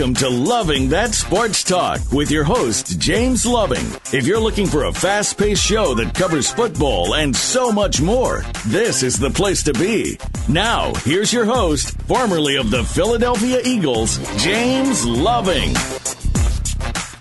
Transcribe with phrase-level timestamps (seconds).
[0.00, 3.84] Welcome to Loving That Sports Talk with your host, James Loving.
[4.14, 8.42] If you're looking for a fast paced show that covers football and so much more,
[8.68, 10.18] this is the place to be.
[10.48, 15.74] Now, here's your host, formerly of the Philadelphia Eagles, James Loving.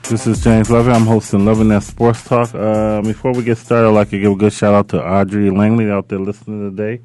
[0.04, 0.94] This is James Loving.
[0.94, 2.56] I'm hosting Loving That Sports Talk.
[2.56, 5.50] Uh, before we get started, I'd like to give a good shout out to Audrey
[5.50, 7.04] Langley out there listening today.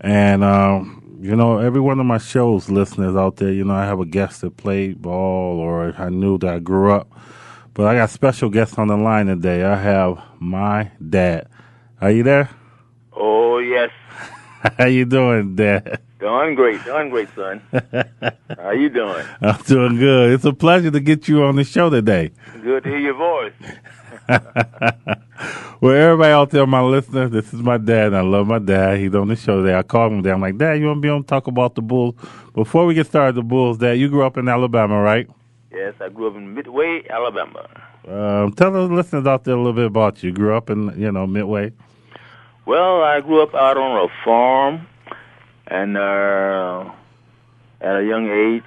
[0.00, 3.84] And, um, you know, every one of my shows, listeners out there, you know, I
[3.84, 7.12] have a guest that played ball or I knew that I grew up.
[7.74, 9.62] But I got special guests on the line today.
[9.62, 11.48] I have my dad.
[12.00, 12.48] Are you there?
[13.12, 13.90] Oh yes.
[14.78, 16.00] How you doing, Dad?
[16.18, 17.62] Doing great, doing great, son.
[18.58, 19.24] How you doing?
[19.40, 20.32] I'm doing good.
[20.32, 22.32] It's a pleasure to get you on the show today.
[22.62, 23.52] Good to hear your voice.
[25.80, 28.14] well, everybody out there, my listeners, this is my dad.
[28.14, 28.98] I love my dad.
[28.98, 29.76] He's on the show today.
[29.76, 30.32] I called him today.
[30.32, 32.14] I'm like, Dad, you want to be on talk about the Bulls?
[32.54, 35.28] Before we get started, the Bulls, Dad, you grew up in Alabama, right?
[35.72, 37.68] Yes, I grew up in Midway, Alabama.
[38.06, 40.30] Um, tell the listeners out there a little bit about you.
[40.30, 41.72] You grew up in, you know, Midway.
[42.66, 44.86] Well, I grew up out on a farm,
[45.66, 46.90] and uh,
[47.80, 48.64] at a young age,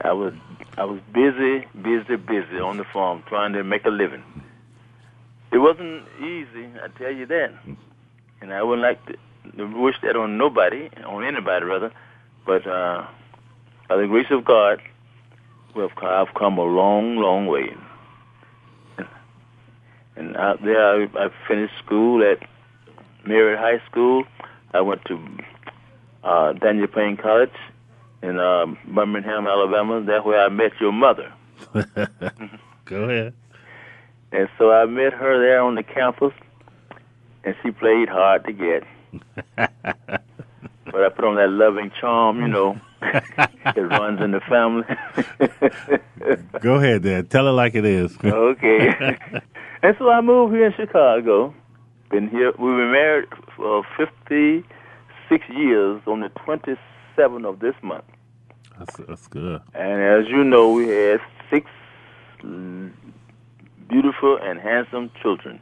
[0.00, 0.34] I was
[0.78, 4.24] I was busy, busy, busy on the farm trying to make a living.
[5.52, 7.52] It wasn't easy, I tell you that.
[8.40, 11.92] And I wouldn't like to, wish that on nobody, on anybody rather.
[12.46, 13.06] But uh,
[13.88, 14.80] by the grace of God,
[15.74, 17.74] we have, I've come a long, long way.
[18.96, 19.08] And,
[20.16, 22.48] and out there, I, I finished school at
[23.26, 24.24] Merritt High School.
[24.72, 25.20] I went to
[26.24, 27.52] uh, Daniel Payne College
[28.22, 30.02] in uh, Birmingham, Alabama.
[30.02, 31.32] That's where I met your mother.
[32.86, 33.34] Go ahead.
[34.32, 36.32] And so I met her there on the campus,
[37.44, 38.84] and she played hard to get.
[39.56, 44.84] but I put on that loving charm, you know, it runs in the family.
[46.60, 47.28] Go ahead, Dad.
[47.28, 48.16] Tell it like it is.
[48.24, 49.18] okay.
[49.82, 51.54] and so I moved here in Chicago.
[52.10, 52.52] Been here.
[52.58, 58.04] We were married for 56 years on the 27th of this month.
[58.78, 59.60] That's, that's good.
[59.74, 61.70] And as you know, we had six
[63.92, 65.60] beautiful and handsome children.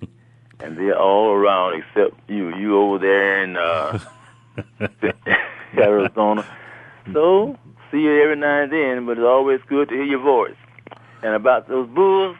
[0.60, 2.54] and they're all around except you.
[2.56, 3.98] You over there in uh,
[5.76, 6.46] Arizona.
[7.12, 7.56] So,
[7.90, 10.54] see you every now and then, but it's always good to hear your voice.
[11.22, 12.36] And about those bulls,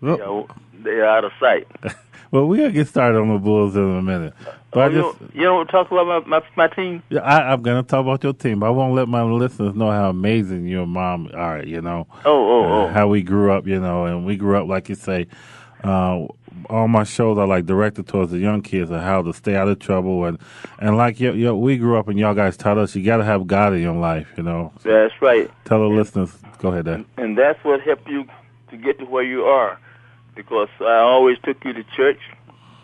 [0.00, 1.66] Well, you know, they're out of sight.
[2.30, 4.34] well, we're going to get started on the Bulls in a minute.
[4.70, 7.02] But Oh, I you, just, don't, you don't talk about my, my, my team?
[7.08, 9.74] Yeah, I, I'm going to talk about your team, but I won't let my listeners
[9.74, 12.06] know how amazing your mom are, you know.
[12.24, 12.88] Oh, oh, uh, oh.
[12.88, 15.26] how we grew up, you know, and we grew up, like you say,
[15.82, 16.26] uh,
[16.68, 19.66] all my shows are like directed towards the young kids and how to stay out
[19.66, 20.24] of trouble.
[20.24, 20.38] And,
[20.78, 23.46] and like you, we grew up and y'all guys taught us you got to have
[23.46, 24.72] God in your life, you know.
[24.82, 25.50] That's right.
[25.64, 27.04] Tell the listeners, go ahead, Dad.
[27.16, 28.24] And that's what helped you
[28.70, 29.78] to get to where you are.
[30.40, 32.18] Because I always took you to church,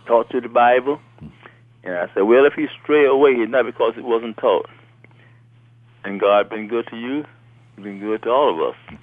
[0.04, 1.00] taught you the Bible.
[1.82, 4.68] And I said, well, if he stray away, it's not because it wasn't taught.
[6.04, 7.24] And God been good to you,
[7.76, 8.98] been good to all of us.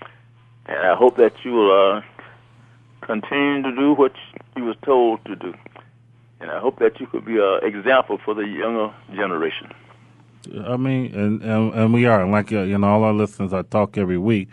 [0.67, 2.01] And I hope that you will uh,
[3.01, 4.13] continue to do what
[4.55, 5.55] you was told to do.
[6.39, 9.71] And I hope that you could be an example for the younger generation.
[10.67, 12.21] I mean, and, and, and we are.
[12.21, 14.49] And like, uh, you know, all our listeners, I talk every week.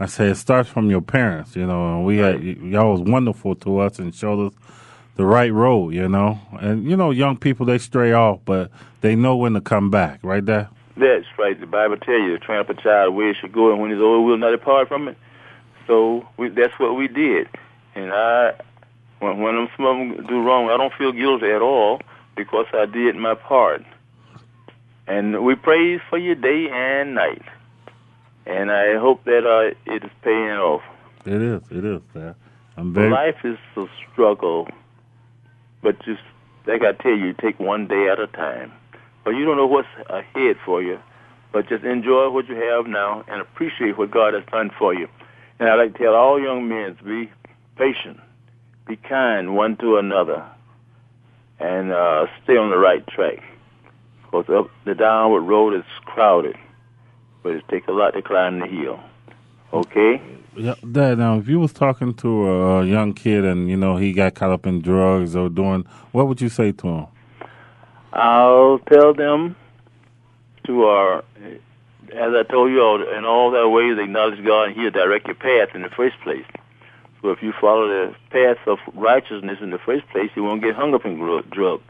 [0.00, 3.56] I say it starts from your parents, you know, and we had, y'all was wonderful
[3.56, 4.52] to us and showed us
[5.16, 6.38] the right road, you know.
[6.60, 10.20] And, you know, young people, they stray off, but they know when to come back,
[10.22, 10.68] right there?
[10.96, 11.58] That's right.
[11.58, 13.90] The Bible tells you to train up a child where he should go, and when
[13.90, 15.18] he's old, will not depart from it.
[15.88, 17.48] So we, that's what we did.
[17.96, 18.52] And I,
[19.18, 22.00] when, when some of them do wrong, I don't feel guilty at all
[22.36, 23.84] because I did my part.
[25.08, 27.42] And we praise for you day and night.
[28.48, 30.82] And I hope that uh, it is paying off.
[31.26, 32.34] It is, it is, man.
[32.78, 34.68] I'm very, Life is a struggle,
[35.82, 36.22] but just
[36.66, 38.72] like I tell you, take one day at a time.
[39.24, 40.98] but you don't know what's ahead for you.
[41.52, 45.08] But just enjoy what you have now and appreciate what God has done for you.
[45.58, 47.30] And I like to tell all young men to be
[47.76, 48.20] patient,
[48.86, 50.44] be kind one to another,
[51.58, 53.42] and uh, stay on the right track.
[54.22, 56.54] Because up the downward road is crowded,
[57.42, 59.00] but it takes a lot to climb the hill.
[59.72, 60.20] Okay.
[60.56, 61.18] Yeah, Dad.
[61.18, 64.50] Now, if you was talking to a young kid and you know he got caught
[64.50, 67.06] up in drugs or doing, what would you say to him?
[68.12, 69.54] I'll tell them
[70.66, 71.22] to, uh,
[72.12, 75.36] as I told you, all, in all their ways acknowledge God and He'll direct your
[75.36, 76.46] path in the first place.
[77.20, 80.74] So if you follow the path of righteousness in the first place, you won't get
[80.74, 81.18] hung up in
[81.50, 81.84] drugs.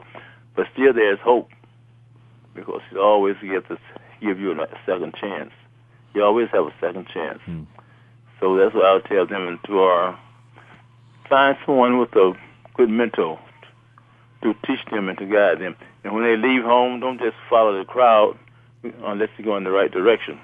[0.57, 1.51] But still, there's hope
[2.55, 3.79] because He always gets to
[4.21, 5.53] give you a second chance.
[6.15, 7.41] You always have a second chance.
[7.45, 7.65] Hmm.
[8.41, 10.17] So that's what I'll tell them and to our uh,
[11.29, 12.33] find someone with a
[12.75, 13.39] good mentor
[14.43, 15.77] to teach them and to guide them.
[16.05, 18.39] And when they leave home, don't just follow the crowd
[19.05, 20.41] unless you go in the right direction.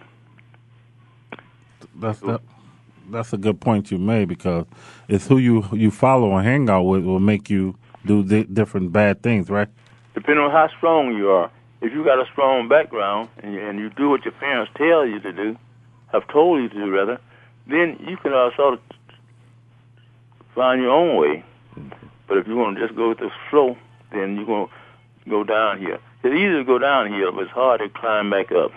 [1.94, 2.40] That's that,
[3.10, 4.66] that's a good point you made because
[5.08, 8.92] it's who you you follow and hang out with will make you do di- different
[8.92, 9.68] bad things, right?
[10.14, 11.50] Depending on how strong you are.
[11.84, 15.06] If you got a strong background and you, and you do what your parents tell
[15.06, 15.54] you to do,
[16.12, 17.20] have told you to do rather,
[17.66, 18.80] then you can uh, sort of
[20.54, 21.44] find your own way.
[22.26, 23.76] But if you want to just go with the flow,
[24.12, 25.98] then you're going to go down here.
[26.22, 28.70] It's easy to go down here, but it's hard to climb back up.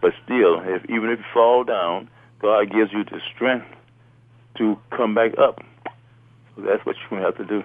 [0.00, 2.08] But still, if, even if you fall down,
[2.40, 3.66] God gives you the strength
[4.58, 5.64] to come back up.
[6.54, 7.64] So that's what you're going to have to do.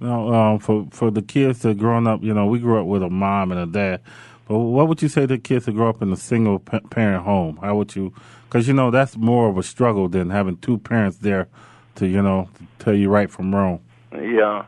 [0.00, 3.02] Now, um, for for the kids that growing up, you know, we grew up with
[3.02, 4.00] a mom and a dad.
[4.48, 7.58] But what would you say to kids that grow up in a single parent home?
[7.58, 8.12] How would you?
[8.44, 11.48] Because you know that's more of a struggle than having two parents there
[11.96, 13.80] to you know to tell you right from wrong.
[14.12, 14.64] Yeah,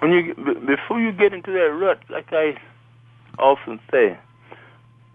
[0.00, 2.58] when you before you get into that rut, like I
[3.38, 4.18] often say,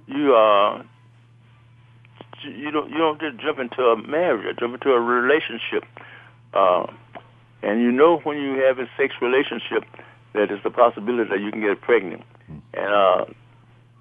[0.07, 0.81] you uh
[2.44, 5.83] you don't you don't just jump into a marriage jump into a relationship.
[6.54, 6.88] Uh,
[7.63, 9.84] and you know when you have a sex relationship
[10.34, 12.24] that there's the possibility that you can get pregnant.
[12.74, 13.25] And uh,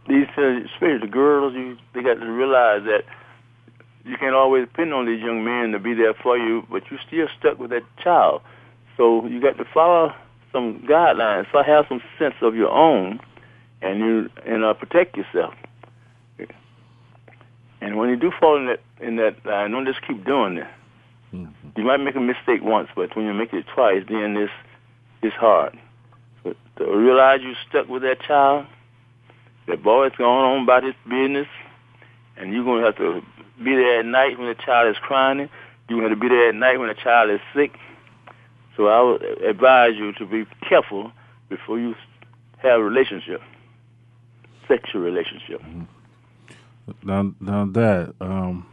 [0.09, 3.05] these, uh, especially the girls, you they got to realize that
[4.05, 7.01] you can't always depend on these young men to be there for you, but you're
[7.07, 8.43] still stuck with that child.
[8.97, 10.15] So you got to follow
[10.53, 11.47] some guidelines.
[11.53, 13.21] So have some sense of your own,
[13.83, 15.55] and you and uh, protect yourself.
[17.83, 20.67] And when you do fall in that in that line, don't just keep doing it.
[21.33, 21.69] Mm-hmm.
[21.77, 24.53] You might make a mistake once, but when you make it twice, then it's
[25.23, 25.79] it's hard.
[26.43, 28.67] But to realize you're stuck with that child,
[29.67, 31.49] that boy's going on about his business,
[32.37, 33.23] and you're gonna have to
[33.63, 35.49] be there at night when the child is crying.
[35.89, 37.77] You're gonna have to be there at night when the child is sick.
[38.77, 41.13] So I would advise you to be careful
[41.49, 41.95] before you
[42.59, 43.43] have a relationship,
[44.67, 45.61] sexual relationship.
[45.63, 45.83] Mm-hmm.
[47.03, 48.67] Now, now that um,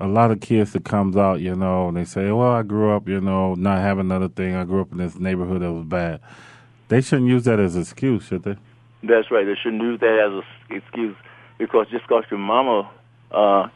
[0.00, 2.94] a lot of kids that comes out, you know, and they say, "Well, I grew
[2.94, 4.56] up, you know, not having another thing.
[4.56, 6.20] I grew up in this neighborhood that was bad."
[6.88, 8.56] They shouldn't use that as an excuse, should they?
[9.02, 9.46] That's right.
[9.46, 11.16] They shouldn't use that as an excuse
[11.58, 12.90] because just because your mama
[13.30, 13.68] uh,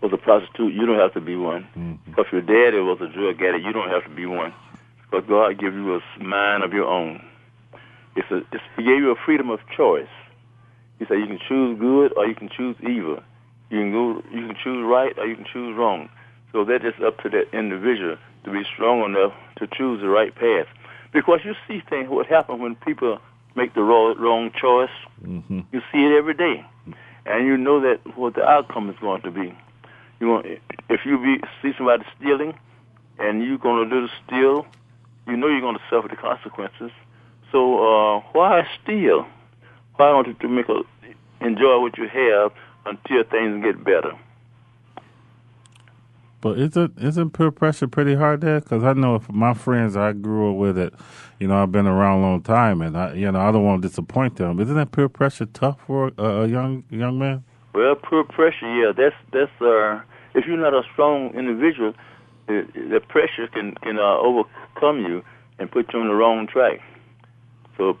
[0.00, 1.62] was a prostitute, you don't have to be one.
[1.76, 2.10] Mm-hmm.
[2.10, 4.52] Because your daddy was a drug addict, you don't have to be one.
[5.10, 7.24] But God gave you a mind of your own.
[8.14, 10.08] It's a, it's, he gave you a freedom of choice.
[10.98, 13.22] He said you can choose good or you can choose evil.
[13.70, 16.08] You can go, you can choose right or you can choose wrong.
[16.52, 20.34] So that is up to that individual to be strong enough to choose the right
[20.34, 20.66] path.
[21.12, 23.18] Because you see things what happen when people
[23.54, 24.90] make the wrong, wrong choice.
[25.24, 25.60] Mm-hmm.
[25.72, 26.64] You see it every day,
[27.24, 29.56] and you know that what the outcome is going to be.
[30.20, 30.46] You want
[30.88, 32.54] if you be, see somebody stealing,
[33.18, 34.66] and you're going to do the steal,
[35.26, 36.90] you know you're going to suffer the consequences.
[37.50, 39.26] So uh, why steal?
[39.96, 40.82] Why don't you to make a
[41.40, 42.52] enjoy what you have
[42.86, 44.12] until things get better?
[46.40, 48.60] But isn't isn't peer pressure pretty hard there?
[48.60, 50.94] Because I know if my friends I grew up with it,
[51.40, 53.82] you know, I've been around a long time, and I, you know, I don't want
[53.82, 54.60] to disappoint them.
[54.60, 57.42] Isn't that peer pressure tough for a, a young young man?
[57.74, 60.00] Well, peer pressure, yeah, that's that's uh,
[60.34, 61.94] if you're not a strong individual,
[62.46, 65.24] the, the pressure can can uh, overcome you
[65.58, 66.80] and put you on the wrong track.
[67.76, 67.98] So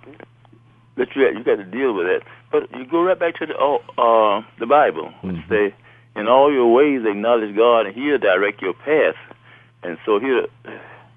[0.96, 2.22] that you you got to deal with that.
[2.50, 5.52] But you go right back to the oh, uh, the Bible, which mm-hmm.
[5.52, 5.74] say,
[6.14, 9.16] "In all your ways acknowledge God, and He'll direct your path."
[9.82, 10.46] And so He'll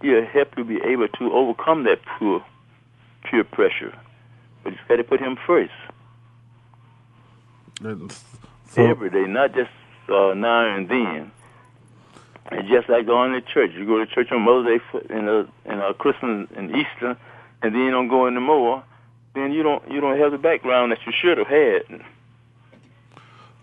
[0.01, 2.43] He'll help you be able to overcome that poor
[3.24, 3.98] peer pressure.
[4.63, 5.71] But you got to put Him first
[8.69, 9.71] so, every day, not just
[10.09, 11.31] uh, now and then.
[12.51, 15.48] And just like going to church, you go to church on Mother's Day and a,
[15.65, 17.15] and a Christmas and Easter,
[17.62, 18.83] and then you don't go anymore
[19.36, 22.01] then you don't you don't have the background that you should have had.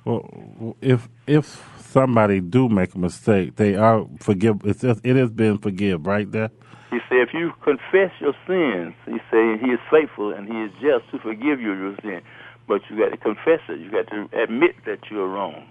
[0.05, 4.61] Well, if if somebody do make a mistake, they are forgive.
[4.65, 6.51] It's just, it has been forgive right there.
[6.91, 10.71] He said, if you confess your sins, he said he is faithful and he is
[10.81, 12.23] just to forgive you your sin.
[12.69, 13.81] But you got to confess it.
[13.81, 15.67] You got to admit that you are wrong,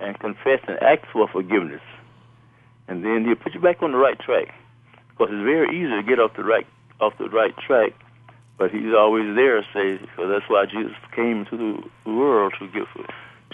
[0.00, 1.82] and confess and ask for forgiveness,
[2.88, 4.54] and then he'll put you back on the right track.
[5.10, 6.66] Because it's very easy to get off the right
[7.00, 7.92] off the right track,
[8.58, 9.62] but he's always there.
[9.74, 11.56] Say, because that's why Jesus came into
[12.04, 12.86] the world to give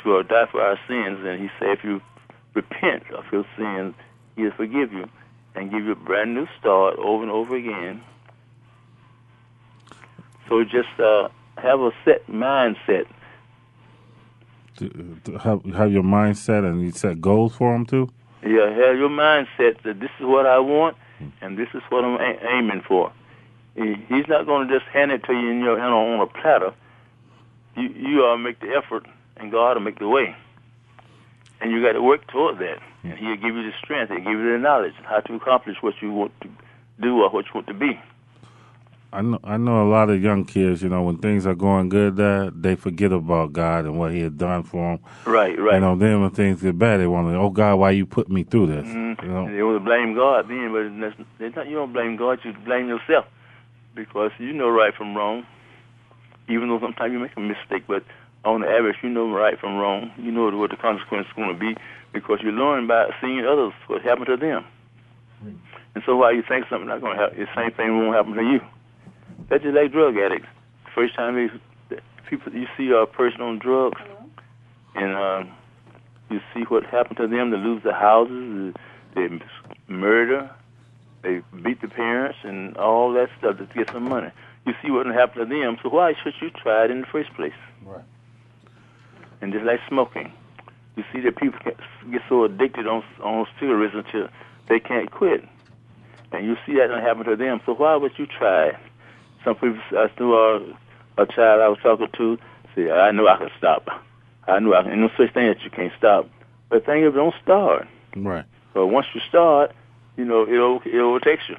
[0.02, 2.00] to uh, die for our sins, and he said, if you
[2.54, 3.94] repent of your sins,
[4.36, 5.08] he'll forgive you
[5.54, 8.02] and give you a brand new start over and over again.
[10.48, 11.28] So just uh,
[11.58, 13.06] have a set mindset.
[14.76, 18.08] To, to have, have your mindset and you set goals for them too.
[18.42, 20.96] Yeah, have your mindset that this is what I want
[21.40, 23.12] and this is what I'm a- aiming for.
[23.78, 26.26] He, he's not going to just hand it to you in your hand on a
[26.26, 26.74] platter.
[27.76, 29.06] You you uh, make the effort,
[29.36, 30.34] and God will make the way.
[31.60, 32.78] And you got to work toward that.
[33.04, 34.10] And He'll give you the strength.
[34.10, 36.48] He'll give you the knowledge how to accomplish what you want to
[37.00, 38.00] do or what you want to be.
[39.12, 40.82] I know I know a lot of young kids.
[40.82, 42.16] You know, when things are going good,
[42.60, 45.04] they forget about God and what He had done for them.
[45.24, 45.74] Right, right.
[45.74, 48.28] You know, then when things get bad, they want to, oh God, why you put
[48.28, 48.86] me through this?
[48.86, 49.22] Mhm.
[49.22, 52.16] You know, They want to blame God then, but that's, that's not, you don't blame
[52.16, 52.40] God.
[52.44, 53.24] You blame yourself
[53.98, 55.44] because you know right from wrong.
[56.48, 58.04] Even though sometimes you make a mistake, but
[58.44, 60.10] on the average, you know right from wrong.
[60.16, 61.76] You know what the consequence is going to be
[62.12, 64.64] because you learn by seeing others what happened to them.
[65.94, 68.32] And so while you think something not going to happen, the same thing won't happen
[68.34, 68.60] to you.
[69.50, 70.48] That's just like drug addicts.
[70.94, 71.98] First time they,
[72.30, 74.00] people you see a person on drugs,
[74.94, 75.52] and um,
[76.30, 77.50] you see what happened to them.
[77.50, 78.74] They lose their houses,
[79.14, 79.28] they
[79.88, 80.50] murder,
[81.28, 84.30] they beat the parents, and all that stuff to get some money.
[84.66, 85.76] You see what happened to them.
[85.82, 87.52] So why should you try it in the first place?
[87.84, 88.04] Right.
[89.40, 90.32] And just like smoking,
[90.96, 91.76] you see that people get
[92.10, 94.28] get so addicted on on cigarettes until
[94.68, 95.44] they can't quit,
[96.32, 97.60] and you see that happen to them.
[97.66, 98.76] So why would you try it?
[99.44, 100.56] Some people, I knew a,
[101.22, 102.38] a child I was talking to,
[102.74, 103.86] say, I knew I could stop.
[104.48, 106.28] I knew I could, no such thing that you can't stop.
[106.68, 107.86] But the thing is, don't start.
[108.16, 108.44] right.
[108.74, 109.72] But once you start,
[110.18, 111.56] you know, it'll, it overtakes you.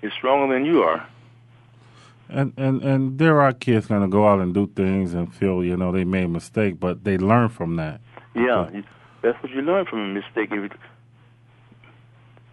[0.00, 1.06] It's stronger than you are.
[2.30, 5.76] And and and there are kids gonna go out and do things and feel you
[5.76, 8.00] know they made a mistake, but they learn from that.
[8.34, 8.84] Yeah, Okay.
[9.22, 10.50] that's what you learn from a mistake.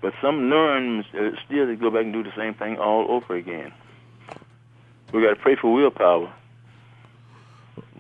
[0.02, 3.36] But some learn uh, still to go back and do the same thing all over
[3.36, 3.74] again.
[5.12, 6.34] We got to pray for willpower.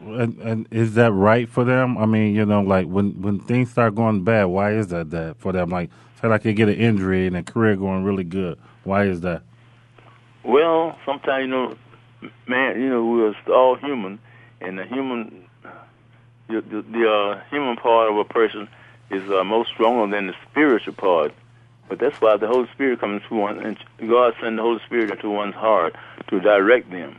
[0.04, 1.98] And and is that right for them?
[1.98, 5.38] I mean, you know, like when when things start going bad, why is that that
[5.40, 5.70] for them?
[5.70, 5.90] Like
[6.22, 8.60] say like they get an injury and their career going really good.
[8.84, 9.44] Why is that?
[10.44, 11.75] Well, sometimes you know,
[12.48, 14.20] man, you know, we're all human,
[14.62, 15.46] and the human,
[16.48, 18.68] the, the, the uh, human part of a person
[19.10, 21.34] is uh, most stronger than the spiritual part.
[21.88, 25.12] But that's why the Holy Spirit comes to one, and God sends the Holy Spirit
[25.12, 25.96] into one's heart
[26.30, 27.16] to direct them.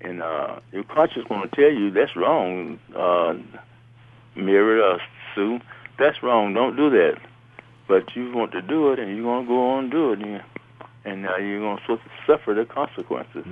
[0.00, 3.34] And uh, your conscience going to tell you that's wrong, uh,
[4.34, 4.98] Mary or
[5.34, 5.60] Sue.
[5.98, 6.54] That's wrong.
[6.54, 7.18] Don't do that.
[7.86, 10.20] But you want to do it, and you're going to go on and do it.
[10.20, 10.42] And,
[11.04, 13.44] and uh, you're going to suffer the consequences.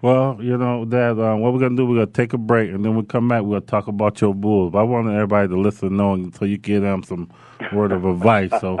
[0.00, 2.84] Well, you know that uh, what we're gonna do, we're gonna take a break and
[2.84, 3.42] then we come back.
[3.42, 4.70] We're gonna talk about your Bulls.
[4.70, 7.28] But I want everybody to listen, knowing so you give them some
[7.72, 8.52] word of advice.
[8.60, 8.78] So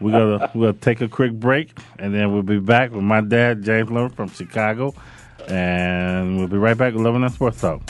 [0.00, 3.62] we're gonna gonna take a quick break and then we'll be back with my dad,
[3.62, 4.94] James Lerner from Chicago,
[5.48, 7.82] and we'll be right back with Loving and Sports Talk.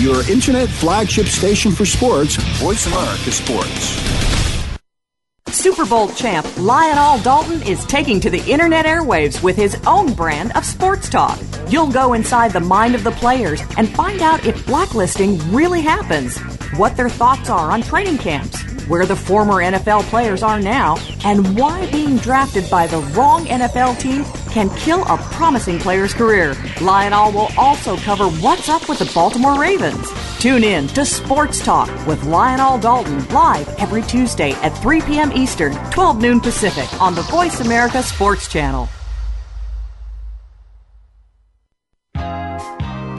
[0.00, 4.31] Your internet flagship station for sports, Voice America Sports.
[5.52, 10.50] Super Bowl champ Lionel Dalton is taking to the internet airwaves with his own brand
[10.56, 11.38] of sports talk.
[11.68, 16.38] You'll go inside the mind of the players and find out if blacklisting really happens,
[16.78, 21.58] what their thoughts are on training camps, where the former NFL players are now, and
[21.58, 26.54] why being drafted by the wrong NFL team can kill a promising player's career.
[26.80, 30.10] Lionel will also cover what's up with the Baltimore Ravens.
[30.38, 35.32] Tune in to Sports Talk with Lionel Dalton live every Tuesday at 3 p.m.
[35.32, 38.88] Eastern, 12 noon Pacific on the Voice America Sports Channel.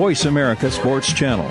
[0.00, 1.44] Voice America Sports Channel.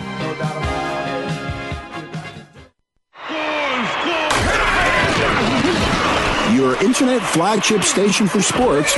[6.56, 8.96] Your internet flagship station for sports.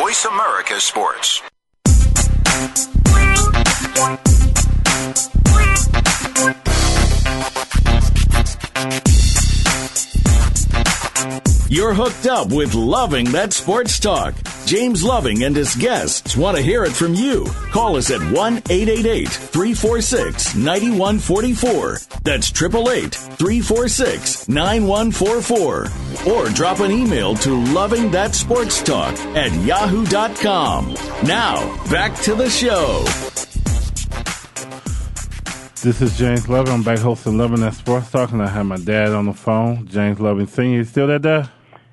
[0.00, 1.42] Voice America Sports.
[11.70, 14.34] You're hooked up with Loving That Sports Talk.
[14.64, 17.44] James Loving and his guests want to hear it from you.
[17.72, 21.98] Call us at 1 888 346 9144.
[22.24, 26.32] That's 888 346 9144.
[26.32, 30.94] Or drop an email to Loving That Sports Talk at yahoo.com.
[31.24, 33.04] Now, back to the show.
[35.82, 36.72] This is James Loving.
[36.72, 39.86] I'm back hosting Loving That Sports Talk, and I have my dad on the phone,
[39.86, 40.78] James Loving Sr.
[40.78, 41.50] You still there, Dad?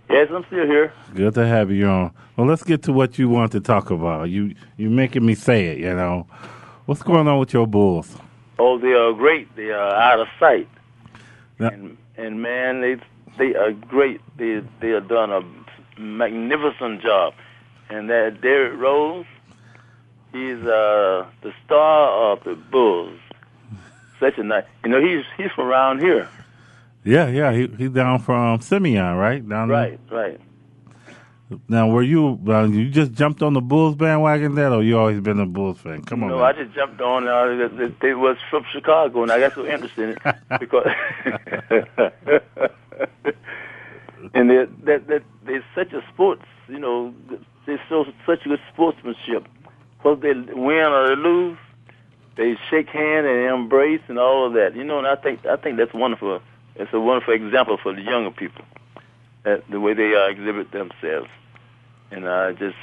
[0.09, 0.93] Yes, I'm still here.
[1.13, 2.11] Good to have you on.
[2.37, 4.29] Well, let's get to what you want to talk about.
[4.29, 5.79] You you making me say it.
[5.79, 6.27] You know,
[6.85, 8.15] what's going on with your Bulls?
[8.59, 9.53] Oh, they are great.
[9.55, 10.67] They are out of sight,
[11.59, 12.97] Now- and and man, they
[13.37, 14.21] they are great.
[14.37, 15.41] They they have done a
[15.99, 17.33] magnificent job,
[17.89, 19.25] and that Derrick Rose,
[20.31, 23.19] he's uh, the star of the Bulls.
[24.19, 26.29] Such a nice, you know, he's he's from around here.
[27.05, 27.53] Yeah, yeah.
[27.53, 29.47] He he's down from Simeon, right?
[29.47, 29.77] Down there?
[29.77, 30.41] Right, right.
[31.69, 35.21] Now, were you uh, you just jumped on the Bulls bandwagon, Dad, or you always
[35.21, 36.01] been a Bulls fan?
[36.01, 36.45] Come on, No, man.
[36.45, 37.27] I just jumped on.
[37.27, 40.87] Uh, they, they was from Chicago, and I got so interested in it because,
[44.33, 46.45] and they that that they're such a sports.
[46.67, 47.13] You know,
[47.67, 49.47] they show such good sportsmanship.
[50.01, 51.59] Whether they win or they lose,
[52.37, 54.75] they shake hand and embrace and all of that.
[54.75, 56.41] You know, and I think I think that's wonderful.
[56.75, 58.65] It's a wonderful example for the younger people.
[59.43, 61.29] That the way they uh, exhibit themselves,
[62.11, 62.75] and uh, just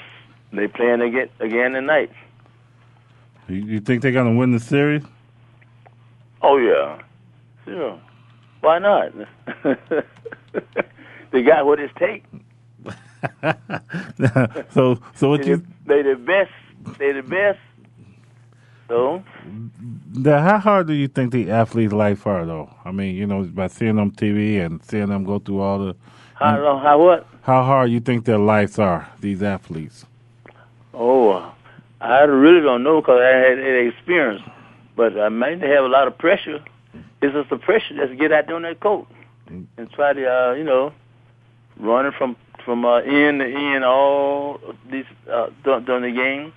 [0.52, 2.10] they playing again again tonight.
[3.48, 5.02] You, you think they're gonna win the series?
[6.40, 7.02] Oh yeah,
[7.64, 8.00] sure.
[8.60, 9.12] Why not?
[11.32, 12.28] they got what it takes.
[14.70, 15.56] so, so what They, you?
[15.56, 16.52] the- they the best.
[16.98, 17.58] They the best.
[18.88, 19.22] So
[20.20, 22.70] Dad, how hard do you think the athletes' life are, though?
[22.84, 25.96] I mean, you know, by seeing them TV and seeing them go through all the.
[26.34, 26.82] how long?
[26.82, 27.26] How what?
[27.42, 29.08] How hard you think their lives are?
[29.20, 30.04] These athletes.
[30.94, 31.52] Oh,
[32.00, 34.42] I really don't know because I had any experience,
[34.96, 36.62] but I might have a lot of pressure.
[37.22, 39.08] It's just the pressure to get out there on that coat
[39.48, 40.92] and try to, uh, you know,
[41.78, 46.52] running from from uh, end to end all these uh, during the game.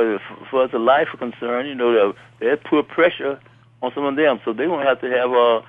[0.00, 3.38] But as far as the life is concerned, you know, they they put pressure
[3.82, 5.62] on some of them, so they're gonna have to have a,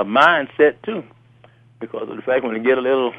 [0.00, 1.02] a mindset too,
[1.80, 3.12] because of the fact when they get a little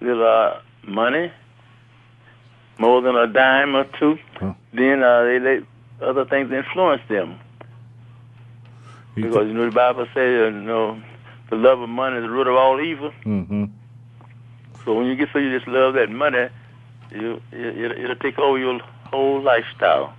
[0.00, 1.32] little uh, money,
[2.78, 4.52] more than a dime or two, Huh.
[4.72, 5.62] then uh, they let
[6.00, 7.40] other things influence them.
[9.16, 11.02] You Because you know the Bible says, you know,
[11.50, 13.10] the love of money is the root of all evil.
[13.24, 13.64] hmm
[14.84, 16.46] So when you get so you just love that money,
[17.10, 18.78] you it, it'll take over your
[19.16, 20.14] whole lifestyle.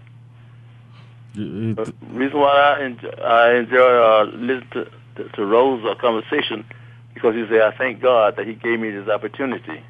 [1.75, 6.65] But reason why I enjoy, I enjoy uh, listening to, to, to Rose uh, conversation
[7.13, 9.83] because he said, I thank God that he gave me this opportunity.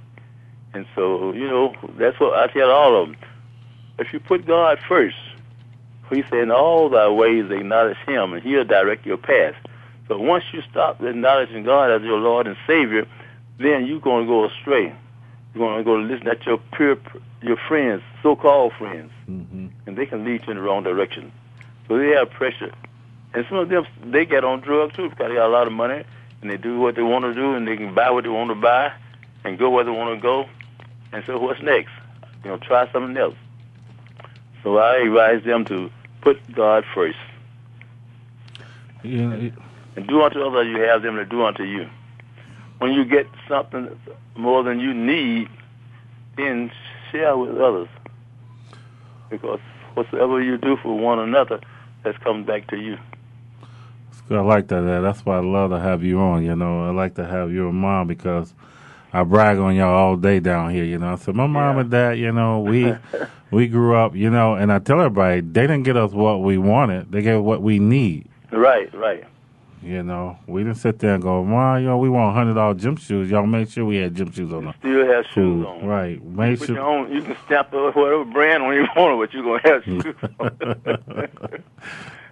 [0.73, 3.17] And so, you know, that's what I tell all of them.
[3.97, 5.15] If you put God first,
[6.09, 9.55] he said, in all thy ways acknowledge him and he'll direct your path.
[10.07, 13.05] So once you stop acknowledging God as your Lord and Savior,
[13.59, 14.93] then you're going to go astray.
[15.53, 16.97] You're going to go to listen at your peer,
[17.41, 21.31] your friends, so-called friends, hmm and they can lead you in the wrong direction.
[21.87, 22.71] So they have pressure.
[23.33, 25.73] And some of them, they get on drugs too because they got a lot of
[25.73, 26.03] money
[26.41, 28.49] and they do what they want to do and they can buy what they want
[28.49, 28.91] to buy
[29.43, 30.45] and go where they want to go.
[31.13, 31.91] And so what's next?
[32.43, 33.35] You know, try something else.
[34.63, 35.89] So I advise them to
[36.21, 37.17] put God first.
[39.03, 39.51] Know,
[39.95, 41.87] And do unto others you have them to do unto you.
[42.79, 43.97] When you get something
[44.35, 45.47] more than you need,
[46.35, 46.71] then
[47.11, 47.89] share with others.
[49.29, 49.59] Because
[49.93, 51.59] whatsoever you do for one another,
[52.03, 52.97] that comes back to you.
[54.29, 54.81] I like that.
[55.01, 56.43] That's why I love to have you on.
[56.43, 58.53] You know, I like to have your mom because
[59.13, 60.83] I brag on y'all all day down here.
[60.83, 62.19] You know, I said my mom and dad.
[62.19, 62.93] You know, we
[63.51, 64.15] we grew up.
[64.15, 67.11] You know, and I tell everybody they didn't get us what we wanted.
[67.11, 68.27] They gave what we need.
[68.51, 69.23] Right, right.
[69.87, 72.73] You know, we didn't sit there and go, "Mom, you know, we want hundred dollar
[72.73, 74.73] gym shoes." Y'all make sure we had gym shoes on.
[74.79, 75.85] Still have shoes on.
[75.85, 76.21] right?
[76.21, 76.75] Make sure.
[76.75, 79.83] your own, you can stamp the- whatever brand on you want, but you're gonna have
[79.85, 80.03] shoes.
[80.39, 81.59] on.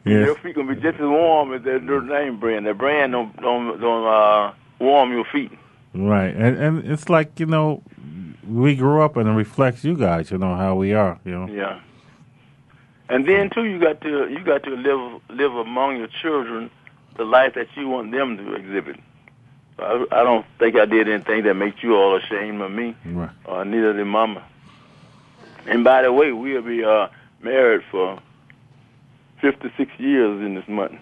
[0.04, 0.26] Yes.
[0.28, 2.66] Your feet gonna be just as warm as that little name brand.
[2.68, 5.52] That brand don't don't don't uh, warm your feet.
[5.94, 7.84] Right, and and it's like you know,
[8.46, 10.30] we grew up and it reflects you guys.
[10.30, 11.20] You know how we are.
[11.24, 11.48] You know.
[11.48, 11.80] Yeah.
[13.08, 16.70] And then too, you got to you got to live live among your children
[17.18, 18.98] the life that you want them to exhibit.
[19.80, 23.30] I, I don't think I did anything that makes you all ashamed of me, Right.
[23.46, 24.44] or neither did Mama.
[25.68, 27.08] And by the way, we'll be uh,
[27.42, 28.20] married for
[29.42, 30.94] fifty six years in this month.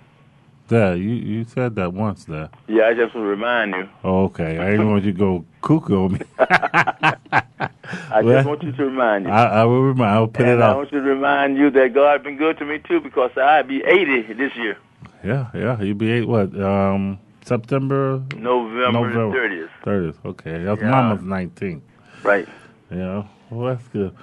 [0.69, 2.49] Dad, you you said that once, Dad.
[2.67, 3.89] Yeah, I just want to remind you.
[4.03, 6.19] Oh, okay, I didn't want you to go cuckoo on me.
[6.39, 9.31] I Well, just want you to remind you.
[9.31, 10.11] I, I will remind.
[10.11, 10.77] I'll put and it I off.
[10.77, 13.63] want you to remind you that God has been good to me too, because I'll
[13.63, 14.77] be eighty this year,
[15.23, 15.81] Yeah, yeah.
[15.81, 16.53] You be eight, what?
[16.59, 19.25] Um, September November November.
[19.27, 19.69] the thirtieth.
[19.83, 20.25] thirtieth.
[20.25, 20.89] Okay, that's Yeah.
[20.91, 21.81] Mama's nineteen.
[22.23, 22.47] Right.
[22.91, 24.13] Yeah, well, that's good.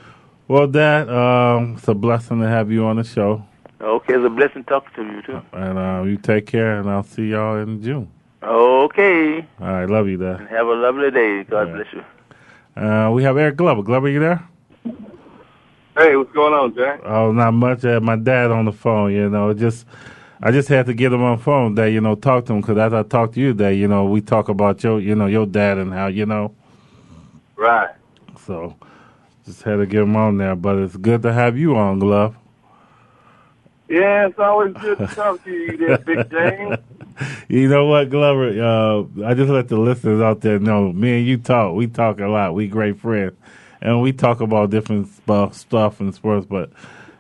[0.49, 3.45] Well, Dad, um, it's a blessing to have you on the show,
[3.81, 5.41] Okay, it's a blessing talking to you too.
[5.53, 8.09] and uh, you take care, and I'll see y'all in June.
[8.43, 10.41] Okay, All right, love you, Dad.
[10.41, 11.45] and have a lovely day.
[11.45, 11.75] God Yeah.
[11.75, 12.83] bless you.
[12.83, 13.83] Uh, we have Eric Glover.
[13.83, 14.43] Glover, you there?
[15.97, 17.01] Hey, what's going on, Jack?
[17.05, 17.85] Oh, not much.
[17.85, 19.13] I had my dad on the phone.
[19.13, 19.87] You know, just
[20.43, 21.75] I just had to get him on the phone.
[21.75, 24.07] That you know, talk to him because as I talked to you, that you know,
[24.07, 26.55] we talk about your, you know, your dad and how you know.
[27.57, 27.91] Right.
[28.47, 28.77] So
[29.45, 30.57] just had to get him on there.
[30.57, 32.37] But it's good to have you on, Glove.
[33.89, 36.79] Yeah, it's always good to talk to you there, Big James.
[37.49, 38.49] You know what, Glover?
[38.49, 40.93] Uh, I just let the listeners out there know.
[40.93, 41.75] Me and you talk.
[41.75, 42.55] We talk a lot.
[42.55, 43.37] We great friends,
[43.83, 46.47] and we talk about different stuff, stuff in sports.
[46.49, 46.71] But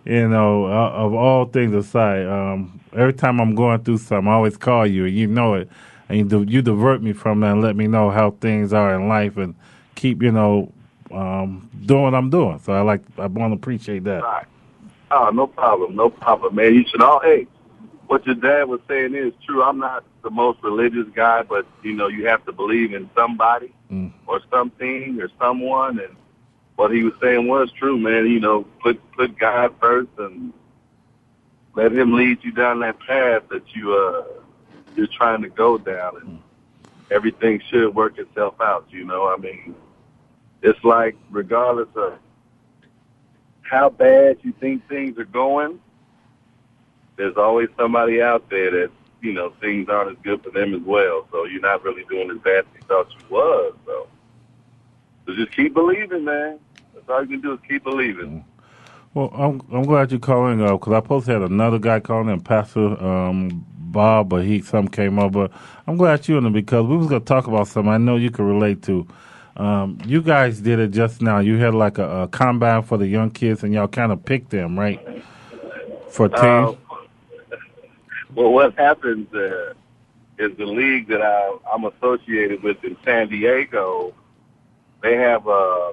[0.05, 4.35] you know, uh, of all things aside, um, every time I'm going through something, I
[4.35, 5.69] always call you, and you know it,
[6.09, 9.09] and you, you divert me from that and let me know how things are in
[9.09, 9.55] life, and
[9.95, 10.73] keep you know
[11.11, 12.59] um, doing what I'm doing.
[12.61, 14.23] So I like, I want to appreciate that.
[14.23, 14.47] Right.
[15.11, 16.75] Oh, no problem, no problem, man.
[16.75, 17.21] You should all.
[17.21, 17.47] Hey,
[18.07, 19.63] what your dad was saying is true.
[19.63, 23.73] I'm not the most religious guy, but you know, you have to believe in somebody
[23.91, 24.13] Mm.
[24.29, 26.15] or something or someone, and
[26.81, 28.27] what he was saying was true, man.
[28.27, 30.51] You know, put put God first and
[31.75, 34.25] let Him lead you down that path that you uh
[34.97, 36.39] you're trying to go down, and
[37.11, 38.87] everything should work itself out.
[38.89, 39.75] You know, I mean,
[40.63, 42.15] it's like regardless of
[43.61, 45.81] how bad you think things are going,
[47.17, 48.91] there's always somebody out there that,
[49.21, 51.29] you know, things aren't as good for them as well.
[51.31, 53.75] So you're not really doing as bad as you thought you was.
[53.85, 54.09] So,
[55.27, 56.59] so just keep believing, man.
[57.11, 58.45] All you can do is keep believing.
[59.15, 62.41] Well, I'm I'm glad you're calling up because I to had another guy calling in,
[62.41, 65.33] Pastor um, Bob, but he some came up.
[65.33, 65.51] But
[65.87, 68.31] I'm glad you in it because we was gonna talk about something I know you
[68.31, 69.07] can relate to.
[69.57, 71.41] Um, you guys did it just now.
[71.41, 74.51] You had like a, a combine for the young kids, and y'all kind of picked
[74.51, 75.01] them, right?
[76.09, 76.41] For teams.
[76.41, 76.75] Uh,
[78.35, 79.75] well, what happens uh,
[80.39, 84.15] is the league that I, I'm associated with in San Diego,
[85.03, 85.93] they have a,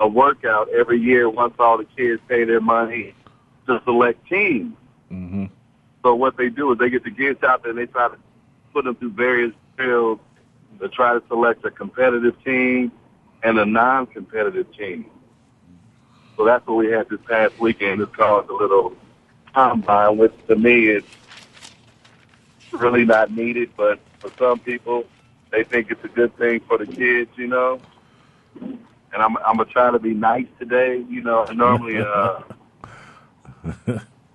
[0.00, 3.14] a workout every year once all the kids pay their money
[3.66, 4.74] to select teams.
[5.08, 5.46] hmm
[6.02, 8.16] So what they do is they get the kids out there and they try to
[8.72, 10.20] put them through various fields
[10.80, 12.92] to try to select a competitive team
[13.42, 15.06] and a non-competitive team.
[16.36, 18.00] So that's what we had this past weekend.
[18.00, 18.96] It's called the little
[19.52, 21.02] combine, which to me is
[22.72, 25.04] really not needed, but for some people,
[25.50, 27.80] they think it's a good thing for the kids, you know.
[29.12, 31.44] And I'm I'm gonna try to be nice today, you know.
[31.48, 32.40] I normally uh,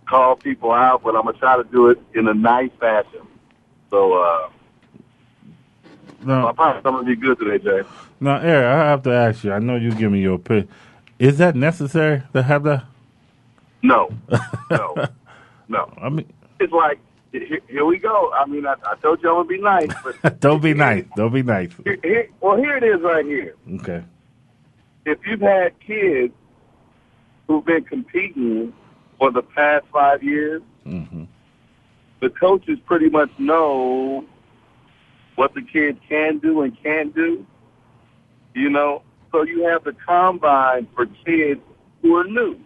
[0.07, 3.21] call people out, but I'm gonna try to do it in a nice fashion.
[3.89, 4.49] So uh,
[6.23, 7.87] No, I I'm gonna be good today, Jay.
[8.19, 9.51] now, Eric, I have to ask you.
[9.53, 10.67] I know you give me your opinion.
[11.19, 12.83] Is that necessary to have that?
[13.83, 14.09] No,
[14.71, 14.95] no,
[15.67, 15.93] no.
[16.01, 16.25] I mean,
[16.59, 16.99] It's like
[17.31, 18.31] here, here we go.
[18.33, 21.05] I mean, I, I told you I'm gonna be nice, but don't be nice.
[21.15, 21.71] Don't be nice.
[21.83, 23.55] Here, here, well, here it is right here.
[23.75, 24.03] Okay.
[25.05, 26.33] If you've had kids
[27.47, 28.73] who've been competing
[29.17, 31.23] for the past five years, Mm-hmm.
[32.19, 34.25] the coaches pretty much know
[35.35, 37.45] what the kids can do and can't do.
[38.53, 41.61] You know, so you have the combine for kids
[42.01, 42.59] who are new,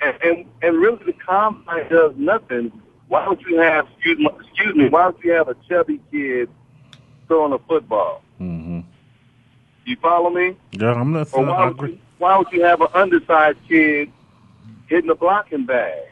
[0.00, 2.72] and and, and really the combine does nothing.
[3.08, 4.88] Why don't you have excuse me, excuse me?
[4.88, 6.48] Why don't you have a chubby kid
[7.28, 8.22] throwing a football?
[8.40, 8.73] Mm-hmm.
[9.84, 10.56] You follow me?
[10.72, 14.10] Yeah, I'm Or why would, you, why would you have an undersized kid
[14.86, 16.02] hitting a blocking bag?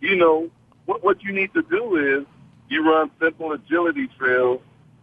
[0.00, 0.50] You know,
[0.86, 2.26] what, what you need to do is
[2.68, 4.60] you run simple agility drills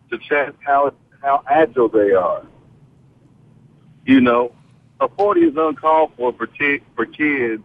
[0.10, 2.44] to check how, how agile they are.
[4.06, 4.54] You know,
[5.02, 7.62] a 40 is uncalled for for, ki- for kids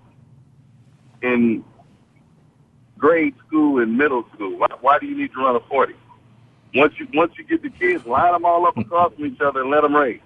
[1.22, 1.64] in
[2.98, 4.58] grade school and middle school.
[4.58, 5.94] Why, why do you need to run a 40?
[6.74, 8.80] Once you once you get the kids, line them all up hmm.
[8.80, 10.20] across from each other and let them race.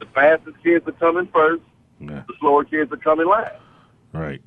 [0.00, 1.62] The fastest kids are coming first.
[2.00, 2.24] Yeah.
[2.26, 3.54] The slower kids are coming last.
[4.12, 4.42] Right.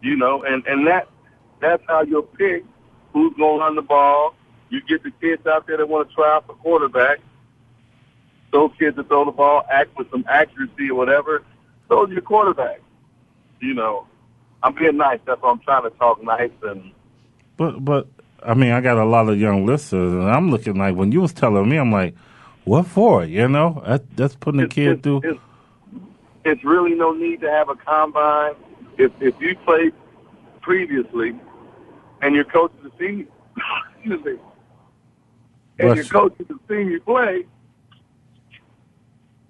[0.00, 1.08] You know, and and that
[1.60, 2.64] that's how you'll pick
[3.12, 4.34] who's going to run the ball.
[4.70, 7.20] You get the kids out there that want to try out for quarterback.
[8.52, 11.42] Those kids that throw the ball, act with some accuracy or whatever.
[11.88, 12.80] Those are your quarterbacks.
[13.60, 14.06] You know,
[14.62, 15.20] I'm being nice.
[15.26, 16.92] That's why I'm trying to talk nice and
[17.56, 18.08] But but
[18.44, 21.20] I mean, I got a lot of young listeners, and I'm looking like when you
[21.20, 22.14] was telling me, I'm like,
[22.64, 23.24] what for?
[23.24, 25.22] You know, that, that's putting the kid through.
[25.24, 25.40] it's,
[26.44, 28.54] it's really no need to have a combine.
[28.98, 29.92] If if you played
[30.60, 31.34] previously
[32.20, 33.28] and your coach has seen you,
[33.96, 34.32] excuse me,
[35.78, 36.10] and Bless your you.
[36.10, 37.44] coach has seen you play,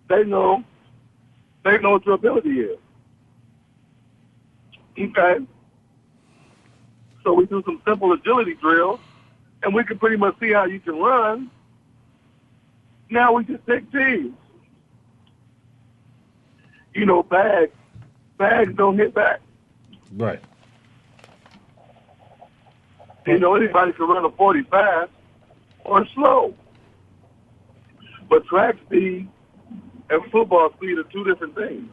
[0.09, 0.63] they know
[1.65, 2.79] they know what your ability is.
[4.99, 5.45] Okay.
[7.25, 9.01] So we do some simple agility drills,
[9.63, 11.51] and we can pretty much see how you can run.
[13.11, 14.35] Now we just take teams.
[16.95, 17.73] You know, bags,
[18.39, 19.41] bags don't hit back.
[20.15, 20.41] Right.
[23.27, 25.11] You know, anybody can run a 40 fast
[25.85, 26.55] or slow.
[28.29, 29.29] But track speed
[30.11, 31.91] and football speed are two different things.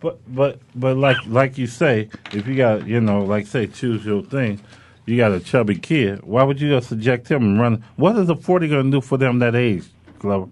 [0.00, 4.04] But but but like like you say, if you got you know like say choose
[4.04, 4.58] your thing,
[5.04, 6.22] you got a chubby kid.
[6.22, 7.84] Why would you subject him and run?
[7.96, 9.84] What is a forty going to do for them that age,
[10.18, 10.50] Glover?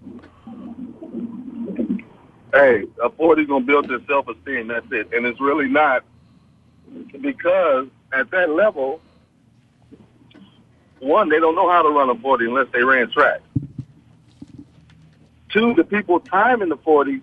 [2.51, 4.67] Hey, a 40 going to build their self-esteem.
[4.67, 5.13] That's it.
[5.13, 6.03] And it's really not
[7.21, 8.99] because at that level,
[10.99, 13.41] one, they don't know how to run a 40 unless they ran track.
[15.49, 17.21] Two, the people timing the 40,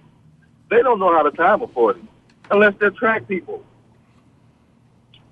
[0.71, 2.01] they don't know how to time a 40
[2.51, 3.63] unless they're track people.